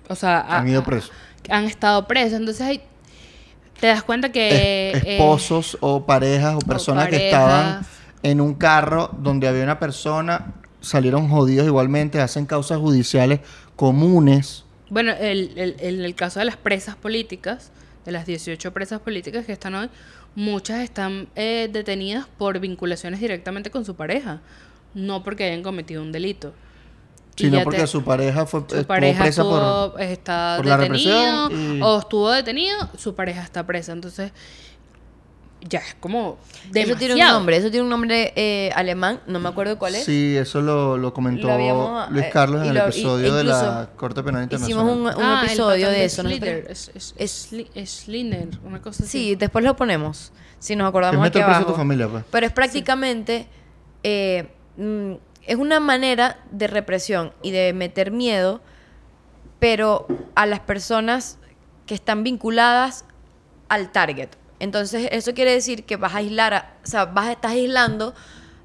[0.08, 1.12] o sea, a- Han ido presos.
[1.50, 2.40] han estado presos.
[2.40, 2.82] Entonces ahí
[3.80, 4.92] te das cuenta que...
[4.94, 7.32] Es- eh, esposos o parejas o personas que parejas.
[7.42, 7.86] estaban
[8.22, 13.40] en un carro donde había una persona, salieron jodidos igualmente, hacen causas judiciales
[13.76, 14.65] comunes.
[14.90, 17.72] Bueno, el, el- el- el caso de las presas políticas,
[18.06, 19.90] de las 18 presas políticas que están hoy,
[20.36, 24.42] muchas están eh, detenidas por vinculaciones directamente con su pareja,
[24.94, 26.54] no porque hayan cometido un delito.
[27.36, 30.02] Sino porque te- su pareja fue su estuvo pareja presa estuvo- por...
[30.02, 33.92] está por la detenido represión y- o estuvo detenido, su pareja está presa.
[33.92, 34.32] Entonces,
[35.68, 36.90] ya es como demasiado.
[36.92, 40.06] Eso tiene un nombre, eso tiene un nombre eh, alemán, no me acuerdo cuál es.
[40.06, 43.34] Sí, eso lo, lo comentó Lo habíamos, Luis eh, Carlos en el lo- y- episodio
[43.36, 45.16] de la Corte Penal Hicimos Internacional.
[45.18, 46.22] un, un Ah, episodio de eso.
[46.22, 47.50] Schlitter, es, es,
[48.64, 49.12] una cosa así.
[49.12, 51.72] Sí, después lo ponemos, si nos acordamos aquí meter preso a abajo.
[51.72, 52.24] tu familia, pues.
[52.30, 53.48] Pero es prácticamente,
[54.04, 54.48] eh,
[54.78, 55.14] mm,
[55.48, 58.62] es una manera de represión y de meter miedo,
[59.60, 60.06] pero
[60.36, 61.38] a las personas
[61.86, 63.06] que están vinculadas
[63.70, 64.30] al target.
[64.60, 68.14] Entonces, eso quiere decir que vas a aislar, a- o sea, vas estás aislando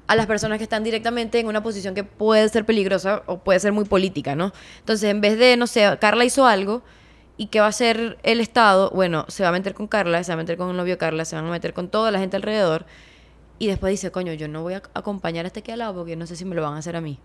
[0.07, 3.59] a las personas que están directamente en una posición que puede ser peligrosa o puede
[3.59, 4.51] ser muy política, ¿no?
[4.79, 6.81] Entonces, en vez de, no sé, Carla hizo algo
[7.37, 8.91] ¿Y qué va a hacer el Estado?
[8.91, 11.25] Bueno, se va a meter con Carla, se va a meter con el novio Carla,
[11.25, 12.85] se van a meter con toda la gente alrededor.
[13.57, 16.15] Y después dice, coño, yo no voy a acompañar a este que al lado porque
[16.15, 17.17] no sé si me lo van a hacer a mí.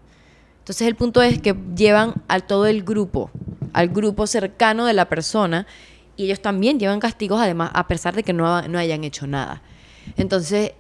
[0.60, 3.30] Entonces el punto es que llevan a todo el grupo,
[3.74, 5.66] al grupo cercano de la persona,
[6.16, 9.62] y ellos también llevan castigos además, a pesar de que no, no hayan hecho nada.
[10.16, 10.72] Entonces,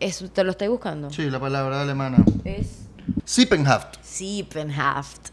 [0.00, 1.10] ¿eso te lo estoy buscando?
[1.10, 2.18] Sí, la palabra alemana.
[2.44, 2.86] Es
[3.24, 3.96] Sippenhaft.
[4.02, 5.28] Sippenhaft.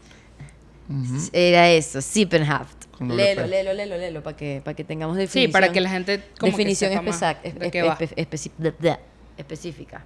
[1.32, 2.84] Era eso, Sippenhaft.
[2.98, 3.04] P.
[3.06, 5.46] léelo, léelo, léelo, para que, para que tengamos definición.
[5.48, 9.00] Sí, para que la gente como que definición sepa espe- espe- bla,
[9.36, 10.04] específica.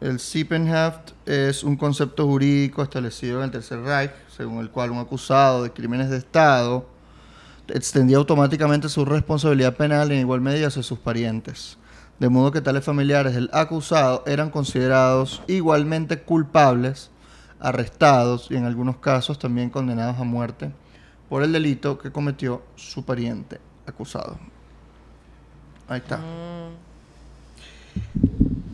[0.00, 4.98] El Sippenhaft es un concepto jurídico establecido en el Tercer Reich, según el cual un
[4.98, 6.86] acusado de crímenes de Estado
[7.74, 11.78] extendía automáticamente su responsabilidad penal en igual medida hacia sus parientes.
[12.18, 17.10] De modo que tales familiares del acusado eran considerados igualmente culpables,
[17.58, 20.70] arrestados y en algunos casos también condenados a muerte
[21.28, 24.38] por el delito que cometió su pariente acusado.
[25.88, 26.20] Ahí está.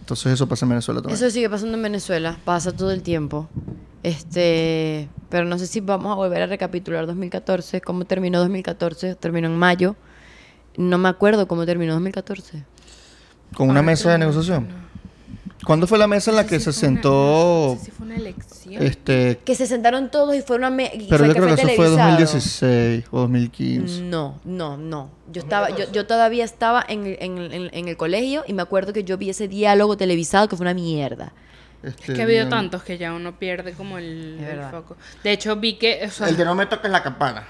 [0.01, 1.17] Entonces eso pasa en Venezuela también.
[1.17, 3.49] Eso sigue pasando en Venezuela, pasa todo el tiempo.
[4.03, 9.49] Este, pero no sé si vamos a volver a recapitular 2014, cómo terminó 2014, terminó
[9.49, 9.97] en mayo.
[10.77, 12.65] No me acuerdo cómo terminó 2014.
[13.55, 14.69] Con una mesa de negociación.
[15.65, 17.73] ¿Cuándo fue la mesa en la que se sentó?
[17.75, 18.83] No sé si fue una elección.
[18.83, 21.53] Este, Que se sentaron todos y fue una me y pero fue yo creo que
[21.55, 22.11] eso fue televisado.
[22.11, 24.03] 2016 o 2015.
[24.03, 25.11] No, no, no.
[25.33, 28.63] Yo estaba, yo, yo todavía estaba en, el- en, en- en el colegio y me
[28.63, 31.33] acuerdo que yo vi ese diálogo televisado que fue una mierda.
[31.87, 34.41] Este, Es que ha habido tantos que ya uno pierde como el,
[34.73, 34.97] foco.
[35.23, 36.03] De hecho, vi que.
[36.05, 37.47] o sea, El de no me toques la campana.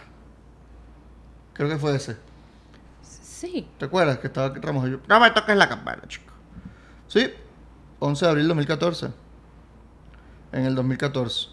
[1.55, 2.17] Creo que fue ese.
[3.03, 3.67] Sí.
[3.79, 4.99] ¿Te acuerdas que estaba Ramos y yo?
[5.09, 6.35] No me toques la campana, chico.
[7.09, 7.33] Sí,
[7.99, 9.09] 11 de abril de 2014.
[10.53, 11.49] En el 2014.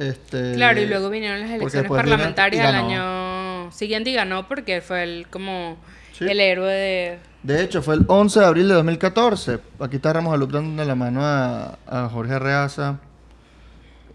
[0.00, 5.04] Este, Claro, y luego vinieron las elecciones parlamentarias al año siguiente y ganó porque fue
[5.04, 5.78] el como
[6.16, 6.24] Sí.
[6.28, 7.18] el héroe de.
[7.42, 9.58] De hecho, fue el 11 de abril de 2014.
[9.80, 12.98] Aquí está Ramos Alup dando la mano a, a Jorge Arreaza.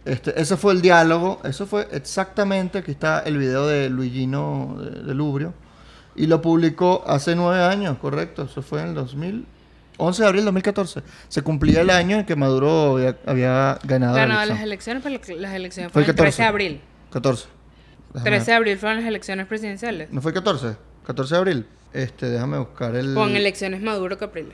[0.06, 1.40] Este, ese fue el diálogo.
[1.44, 2.80] Eso fue exactamente.
[2.80, 5.54] Aquí está el video de Luigino de, de Lubrio.
[6.16, 8.44] Y lo publicó hace nueve años, correcto.
[8.44, 9.46] Eso fue en el 2000.
[9.98, 11.02] 11 de abril de 2014.
[11.28, 14.48] Se cumplía el año en que Maduro había, había ganado la Ganó elección.
[14.56, 16.44] las elecciones, pero las elecciones Fue fueron el el 13 de 14.
[16.46, 16.82] abril.
[17.12, 17.48] 14.
[18.14, 20.12] Déjame 13 de abril fueron las elecciones presidenciales.
[20.12, 20.78] ¿No fue el 14?
[21.06, 21.66] 14 de abril.
[21.94, 23.14] Este, déjame buscar el.
[23.16, 24.54] Con elecciones Maduro Capriles.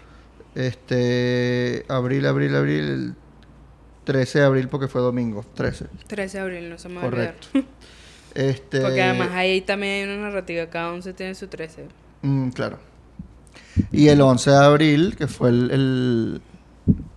[0.56, 3.14] Este, abril, abril, abril, el
[4.06, 5.88] 13 de abril porque fue domingo, 13.
[6.08, 7.36] 13 de abril, no se me va a olvidar.
[7.52, 7.70] Correcto.
[8.36, 11.88] Este, Porque además ahí también hay una narrativa, cada 11 tiene su 13.
[12.22, 12.80] mm, claro.
[13.94, 16.42] Y el 11 de abril, que fue el, el-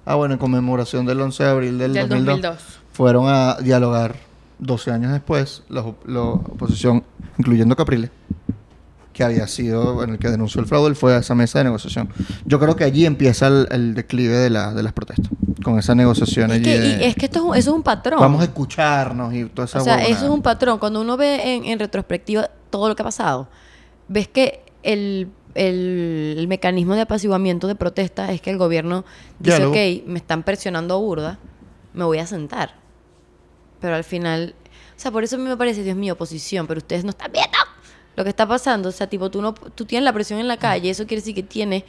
[0.05, 2.81] Ah, bueno, en conmemoración del 11 de abril del, Del 2002, 2002.
[2.93, 4.15] fueron a dialogar
[4.61, 7.03] 12 años después la, la oposición,
[7.37, 8.11] incluyendo Capriles,
[9.19, 11.65] que había sido, bueno, el que denunció el fraude, él fue a esa mesa de
[11.65, 12.09] negociación.
[12.47, 15.29] Yo creo que allí empieza el, el declive de, la- de las protestas,
[15.65, 17.77] con esa negociación Es allí que, de- y es que esto es un, eso es
[17.77, 18.21] un patrón.
[18.21, 20.79] Vamos a escucharnos y toda esa O sea, eso es un patrón.
[20.79, 23.49] Cuando uno ve en, en retrospectiva todo lo que ha pasado,
[24.07, 29.05] ves que el, el- el mecanismo de apaciguamiento de protesta es que el gobierno
[29.41, 29.73] dice, Diálogo.
[29.73, 31.41] ok, me están presionando burda,
[31.93, 32.77] me voy a sentar.
[33.81, 34.55] Pero al final,
[34.97, 37.31] o sea, por eso a mí me parece, Dios mío, oposición, pero ustedes no están
[37.33, 37.58] viendo
[38.19, 38.89] lo que está pasando.
[38.91, 41.35] O sea, tipo, tú, no, tú tienes la presión en la calle, eso quiere decir
[41.35, 41.85] que tienes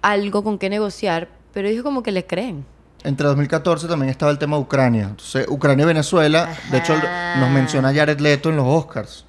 [0.00, 2.64] algo con que negociar, pero ellos como que le creen.
[3.02, 5.04] Entre 2014 también estaba el tema de Ucrania.
[5.10, 6.94] Entonces, Ucrania y Venezuela, de hecho,
[7.38, 9.24] nos menciona Jared Leto en los Oscars.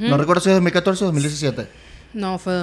[0.00, 1.68] No recuerdo si es 2014 o 2017.
[2.14, 2.54] No, fue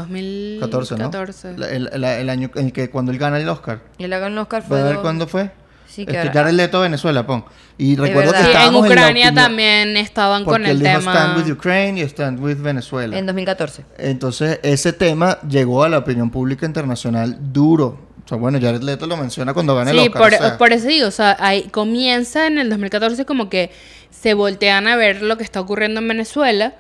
[0.60, 1.52] 14, 2014.
[1.54, 1.58] ¿no?
[1.60, 3.82] La- El, el- el año en el que cuando él gana el Oscar.
[4.00, 4.70] Y le hagan Oscar fue...
[4.70, 5.52] ¿Puedes ver cuándo fue?
[5.94, 7.46] Sí, que Este, ahora- Jared Leto, Venezuela, pon.
[7.78, 11.12] Y recuerdo que en estábamos la Ucrania opinión- también estaban con el tema.
[11.12, 13.18] Stand with Ukraine y Stand with Venezuela.
[13.18, 13.84] En 2014.
[14.00, 18.00] Entonces, ese tema llegó a la opinión pública internacional duro.
[18.26, 20.22] O sea, bueno, Jared Leto lo menciona cuando gana el Sí, Oscar.
[20.22, 23.70] por, o sea, por eso digo, o sea, ahí comienza en el 2014 como que
[24.10, 26.74] se voltean a ver lo que está ocurriendo en Venezuela,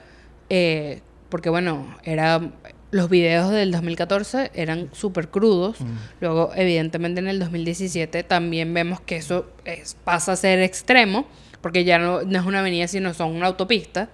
[0.50, 2.40] eh, porque bueno, era
[2.94, 5.78] los videos del 2014 eran súper crudos,
[6.22, 11.28] luego evidentemente en el 2017 también vemos que eso es- pasa a ser extremo,
[11.60, 14.10] porque ya no, no es una avenida, sino son una autopista,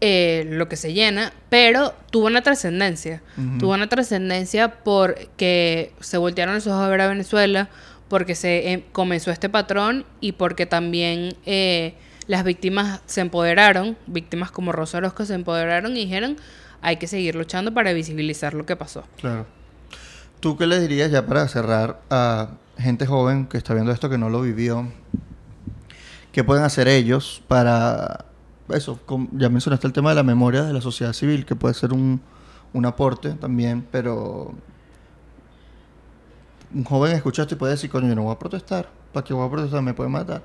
[0.00, 3.22] eh, lo que se llena, pero tuvo una trascendencia.
[3.58, 7.68] Tuvo una trascendencia porque se voltearon los ojos a ver a Venezuela,
[8.08, 11.94] porque se eh, comenzó este patrón y porque también eh,
[12.26, 16.36] las víctimas se empoderaron, víctimas como Rosa Orozco se empoderaron y dijeron,
[16.84, 19.04] hay que seguir luchando para visibilizar lo que pasó.
[19.18, 19.46] Claro.
[20.40, 24.18] ¿Tú qué le dirías ya para cerrar a gente joven que está viendo esto que
[24.18, 24.86] no lo vivió?
[26.30, 28.26] ¿Qué pueden hacer ellos para
[28.68, 29.00] eso,
[29.32, 32.20] ya mencionaste el tema de la memoria de la sociedad civil, que puede ser un,
[32.74, 34.52] un aporte también, pero
[36.74, 39.32] un joven escucha esto y puede decir, coño, yo no voy a protestar, ¿para qué
[39.32, 39.80] voy a protestar?
[39.80, 40.42] Me puede matar.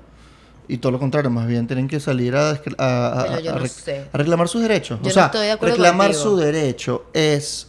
[0.68, 3.54] Y todo lo contrario, más bien tienen que salir a, a- a- Pero yo a
[3.56, 4.06] no rec- sé.
[4.12, 4.98] a reclamar sus derechos.
[5.00, 6.22] Yo o no sea, estoy de acuerdo reclamar contigo.
[6.30, 7.66] su derecho es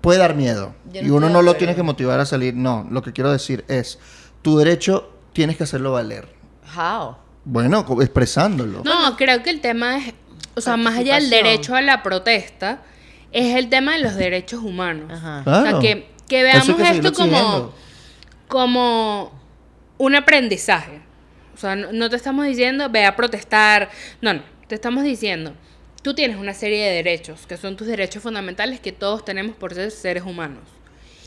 [0.00, 2.54] puede dar miedo y no uno no lo tiene que motivar a salir.
[2.54, 3.98] No, lo que quiero decir es
[4.42, 6.28] tu derecho tienes que hacerlo valer.
[6.76, 7.16] How?
[7.44, 8.82] Bueno, expresándolo.
[8.84, 10.12] No, creo que el tema es,
[10.54, 12.82] o sea, más allá del derecho a la protesta,
[13.32, 15.10] es el tema de los derechos humanos.
[15.12, 15.42] Ajá.
[15.44, 15.60] Claro.
[15.60, 17.72] O sea, que, que veamos que esto como,
[18.48, 19.32] como
[19.98, 21.00] un aprendizaje.
[21.58, 23.90] O sea, no, te estamos diciendo ve a protestar.
[24.22, 24.42] No, no.
[24.68, 25.54] Te estamos diciendo,
[26.02, 29.74] tú tienes una serie de derechos, que son tus derechos fundamentales que todos tenemos por
[29.74, 30.62] ser seres humanos.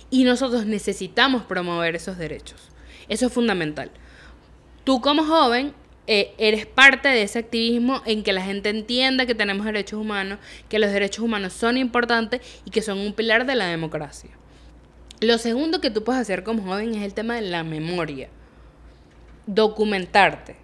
[0.09, 2.69] Y nosotros necesitamos promover esos derechos.
[3.09, 3.91] Eso es fundamental.
[4.86, 5.73] Tú como joven
[6.07, 10.39] eh, eres parte de ese activismo en que la gente entienda que tenemos derechos humanos,
[10.69, 14.29] que los derechos humanos son importantes y que son un pilar de la democracia.
[15.19, 18.29] Lo segundo que tú puedes hacer como joven es el tema de la memoria.
[19.47, 20.55] Documentarte,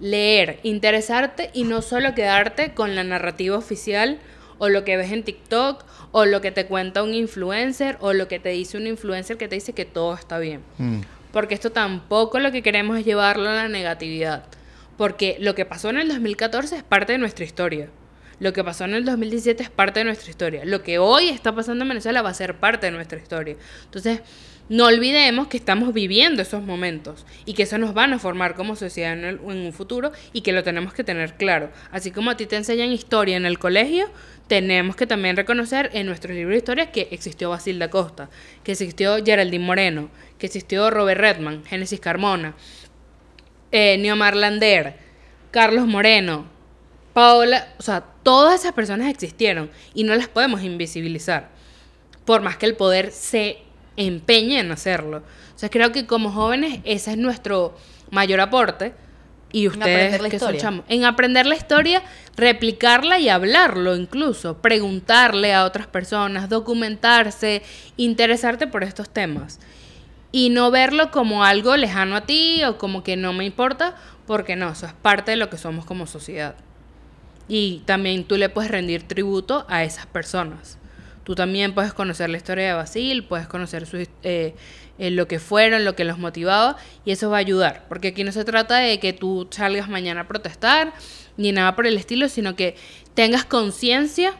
[0.00, 4.18] leer, interesarte y no solo quedarte con la narrativa oficial
[4.58, 8.28] o lo que ves en TikTok o lo que te cuenta un influencer o lo
[8.28, 10.62] que te dice un influencer que te dice que todo está bien.
[10.78, 11.00] Mm.
[11.32, 14.44] Porque esto tampoco lo que queremos es llevarlo a la negatividad.
[14.96, 17.88] Porque lo que pasó en el 2014 es parte de nuestra historia.
[18.40, 20.64] Lo que pasó en el 2017 es parte de nuestra historia.
[20.64, 23.56] Lo que hoy está pasando en Venezuela va a ser parte de nuestra historia.
[23.84, 24.20] Entonces,
[24.68, 28.76] no olvidemos que estamos viviendo esos momentos y que eso nos van a formar como
[28.76, 31.70] sociedad en, un futuro y que lo tenemos que tener claro.
[31.90, 34.10] Así como a ti te enseñan historia en el colegio,
[34.46, 38.28] tenemos que también reconocer en nuestros libros de historia que existió Basilda Costa,
[38.62, 42.54] que existió Geraldine Moreno, que existió Robert Redman, Génesis Carmona,
[43.72, 44.96] eh, Neomar Lander,
[45.50, 46.46] Carlos Moreno,
[47.14, 51.48] Paola, o sea, todas esas personas existieron y no las podemos invisibilizar,
[52.24, 53.67] por más que el poder se
[53.98, 55.18] empeñe en hacerlo.
[55.18, 57.76] O sea, creo que como jóvenes ese es nuestro
[58.10, 58.94] mayor aporte
[59.52, 62.02] y ustedes que son chamos, en aprender la historia,
[62.36, 67.62] replicarla y hablarlo incluso, preguntarle a otras personas, documentarse,
[67.96, 69.58] interesarte por estos temas
[70.30, 73.96] y no verlo como algo lejano a ti o como que no me importa,
[74.26, 76.54] porque no, eso es parte de lo que somos como sociedad.
[77.48, 80.78] Y también tú le puedes rendir tributo a esas personas.
[81.28, 85.38] Tú también puedes conocer la historia de Basil, puedes conocer su, eh, eh, lo que
[85.38, 87.84] fueron, lo que los motivaba, y eso va a ayudar.
[87.90, 90.94] Porque aquí no se trata de que tú salgas mañana a protestar,
[91.36, 92.76] ni nada por el estilo, sino que
[93.12, 94.32] tengas conciencia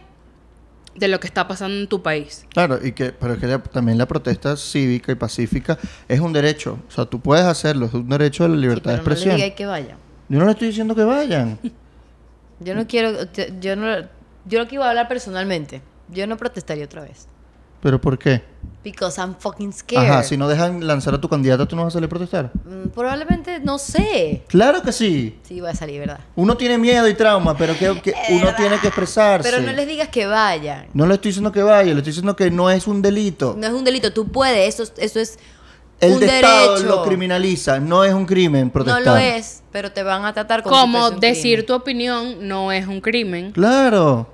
[0.97, 2.47] de lo que está pasando en tu país.
[2.55, 5.76] Claro, y que, pero es que la- también la protesta cívica y pacífica
[6.09, 6.78] es un derecho.
[6.89, 9.03] O sea, tú puedes hacerlo, es un derecho de la Sí, libertad pero de no
[9.05, 9.36] le expresión.
[9.36, 9.97] diga que vaya.
[10.30, 11.59] Yo no le estoy diciendo que vayan.
[12.61, 13.12] Yo no quiero,
[13.61, 14.09] yo no,
[14.47, 15.82] yo lo que iba a hablar personalmente.
[16.11, 17.26] Yo no protestaría otra vez.
[17.80, 18.42] ¿Pero por qué?
[18.82, 20.04] Because I'm fucking scared.
[20.11, 22.50] Ajá, si no dejan lanzar a tu candidata, ¿tú no vas a salir a protestar?
[22.64, 24.42] Mm, Probablemente, no sé.
[24.48, 25.38] Claro que sí.
[25.44, 26.18] Sí, va a salir, ¿verdad?
[26.34, 29.48] Uno tiene miedo y trauma, pero que, que uno tiene que expresarse.
[29.48, 30.86] Pero no les digas que vayan.
[30.92, 33.54] No le estoy diciendo que vaya, le estoy diciendo que no es un delito.
[33.56, 35.38] No es un delito, tú puedes, eso, eso es
[36.00, 39.04] El un de Estado lo criminaliza, no es un crimen protestar.
[39.04, 41.66] No lo es, pero te van a tratar como, Como decir crimen.
[41.66, 43.52] tu opinión no es un crimen.
[43.52, 44.26] Claro.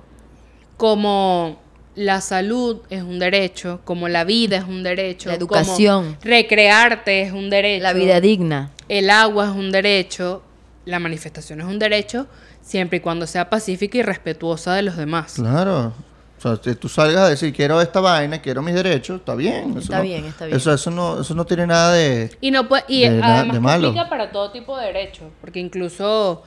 [0.77, 1.63] como
[1.95, 6.03] la salud es un derecho, como la vida es un derecho, La educación.
[6.05, 8.71] como recrearte es un derecho, La vida digna.
[8.89, 10.43] el agua es un derecho,
[10.85, 12.27] la manifestación es un derecho,
[12.61, 15.33] siempre y cuando sea pacífica y respetuosa de los demás.
[15.35, 15.93] Claro.
[16.37, 19.69] O sea, si tú salgas a decir quiero esta vaina, quiero mis derechos, está bien.
[19.71, 20.57] Eso Está no- bien, está bien.
[20.57, 22.29] Eso, eso, no, eso no tiene nada de...
[22.41, 23.87] Y no puede, y De además de que malo.
[23.87, 26.43] aplica para todo tipo de derechos, porque incluso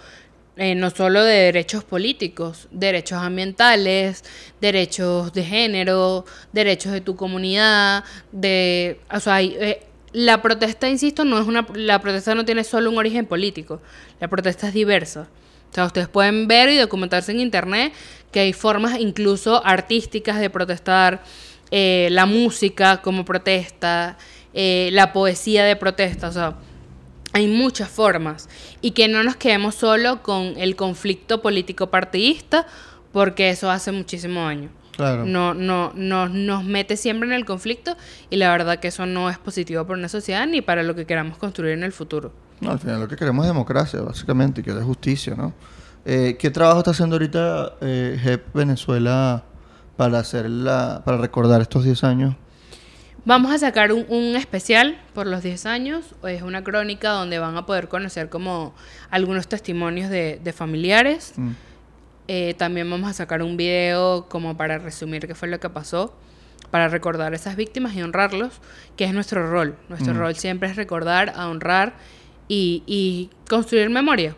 [0.59, 4.25] eh, no solo de derechos políticos, derechos ambientales,
[4.61, 11.25] derechos de género, derechos de tu comunidad, de, o sea, hay, eh, la protesta, insisto,
[11.25, 13.81] no es una, la protesta no tiene solo un origen político,
[14.21, 15.29] la protesta es diversa.
[15.71, 17.93] O sea, ustedes pueden ver y documentarse en internet
[18.33, 21.23] que hay formas incluso artísticas de protestar,
[21.71, 24.17] eh, la música como protesta,
[24.55, 26.57] eh, la poesía de protesta, o sea,
[27.33, 28.49] hay muchas formas
[28.81, 32.67] y que no nos quedemos solo con el conflicto político partidista
[33.13, 34.71] porque eso hace muchísimo daño.
[34.97, 35.25] Claro.
[35.27, 37.97] No, no, no, nos mete siempre en el conflicto
[38.31, 41.07] y la verdad que eso no es positivo para una sociedad ni para lo que
[41.07, 42.33] queramos construir en el futuro.
[42.61, 45.55] No, al final lo que queremos es democracia, básicamente, y que haya justicia, ¿no?
[46.05, 49.45] Eh, ¿Qué trabajo está haciendo ahorita eh, JEP Venezuela
[49.97, 52.35] para hacer la, para recordar estos 10 años?
[53.29, 56.15] Vamos a sacar un, un especial por los 10 años.
[56.27, 58.75] Es una crónica donde van a poder conocer como
[59.11, 61.35] algunos testimonios de, de familiares.
[61.37, 61.51] Mm.
[62.29, 66.17] Eh, también vamos a sacar un video como para resumir qué fue lo que pasó,
[66.71, 68.63] para recordar a esas víctimas y honrarlos,
[68.97, 69.77] que es nuestro rol.
[69.91, 70.19] Nuestro Mm.
[70.19, 71.97] rol siempre es recordar, a honrar
[72.49, 74.37] y, y construir memoria.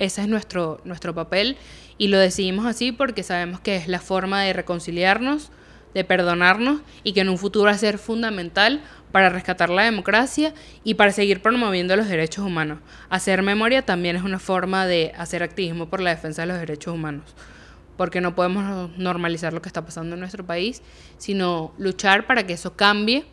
[0.00, 1.56] Ese es nuestro, nuestro papel
[1.96, 5.52] y lo decidimos así porque sabemos que es la forma de reconciliarnos,
[5.94, 8.80] de perdonarnos y que en un futuro va a ser fundamental
[9.12, 12.78] para rescatar la democracia y para seguir promoviendo los derechos humanos.
[13.10, 16.94] Hacer memoria también es una forma de hacer activismo por la defensa de los derechos
[16.94, 17.34] humanos,
[17.96, 20.82] porque no podemos normalizar lo que está pasando en nuestro país,
[21.18, 23.24] sino luchar para que eso cambie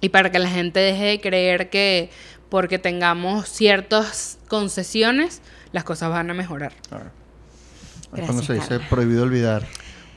[0.00, 2.10] y para que la gente deje de creer que
[2.48, 5.40] porque tengamos ciertas concesiones,
[5.72, 6.74] las cosas van a mejorar.
[6.88, 7.06] Claro.
[7.06, 8.88] Es Gracias, cuando se dice Carla.
[8.90, 9.66] prohibido olvidar,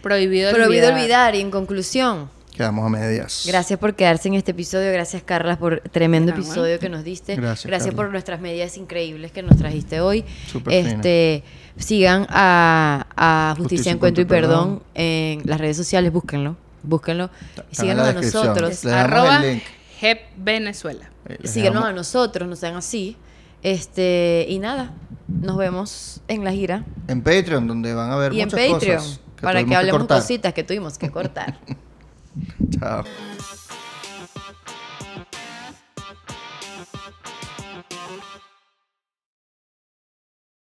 [0.06, 0.93] Prohibido, Prohibido olvidar.
[0.93, 3.43] olvidar y en conclusión, quedamos a medias.
[3.47, 4.91] Gracias por quedarse en este episodio.
[4.91, 7.36] Gracias, Carla, por tremendo episodio que nos diste.
[7.36, 7.91] Gracias, Carla.
[7.95, 10.24] por nuestras medidas increíbles que nos trajiste hoy.
[10.45, 11.43] Súper este,
[11.78, 16.14] sigan a, a Justicia, Justicia, Encuentro y y Perdón en las redes sociales.
[16.14, 16.56] Búsquenlo.
[16.84, 17.32] Búsquenlo.
[17.58, 18.86] En Síganos a nosotros.
[18.86, 19.41] Arroba.
[20.01, 21.10] Hep Venezuela.
[21.28, 22.47] Eh, Síganos a nosotros.
[22.47, 23.18] No sean así.
[23.64, 24.93] Este, y nada.
[25.28, 26.86] Nos vemos en la gira.
[27.08, 28.99] En Patreon, donde van a ver y en Patreon.
[28.99, 31.59] cosas para que hablemos cositas que tuvimos que cortar.
[32.79, 33.03] Chao.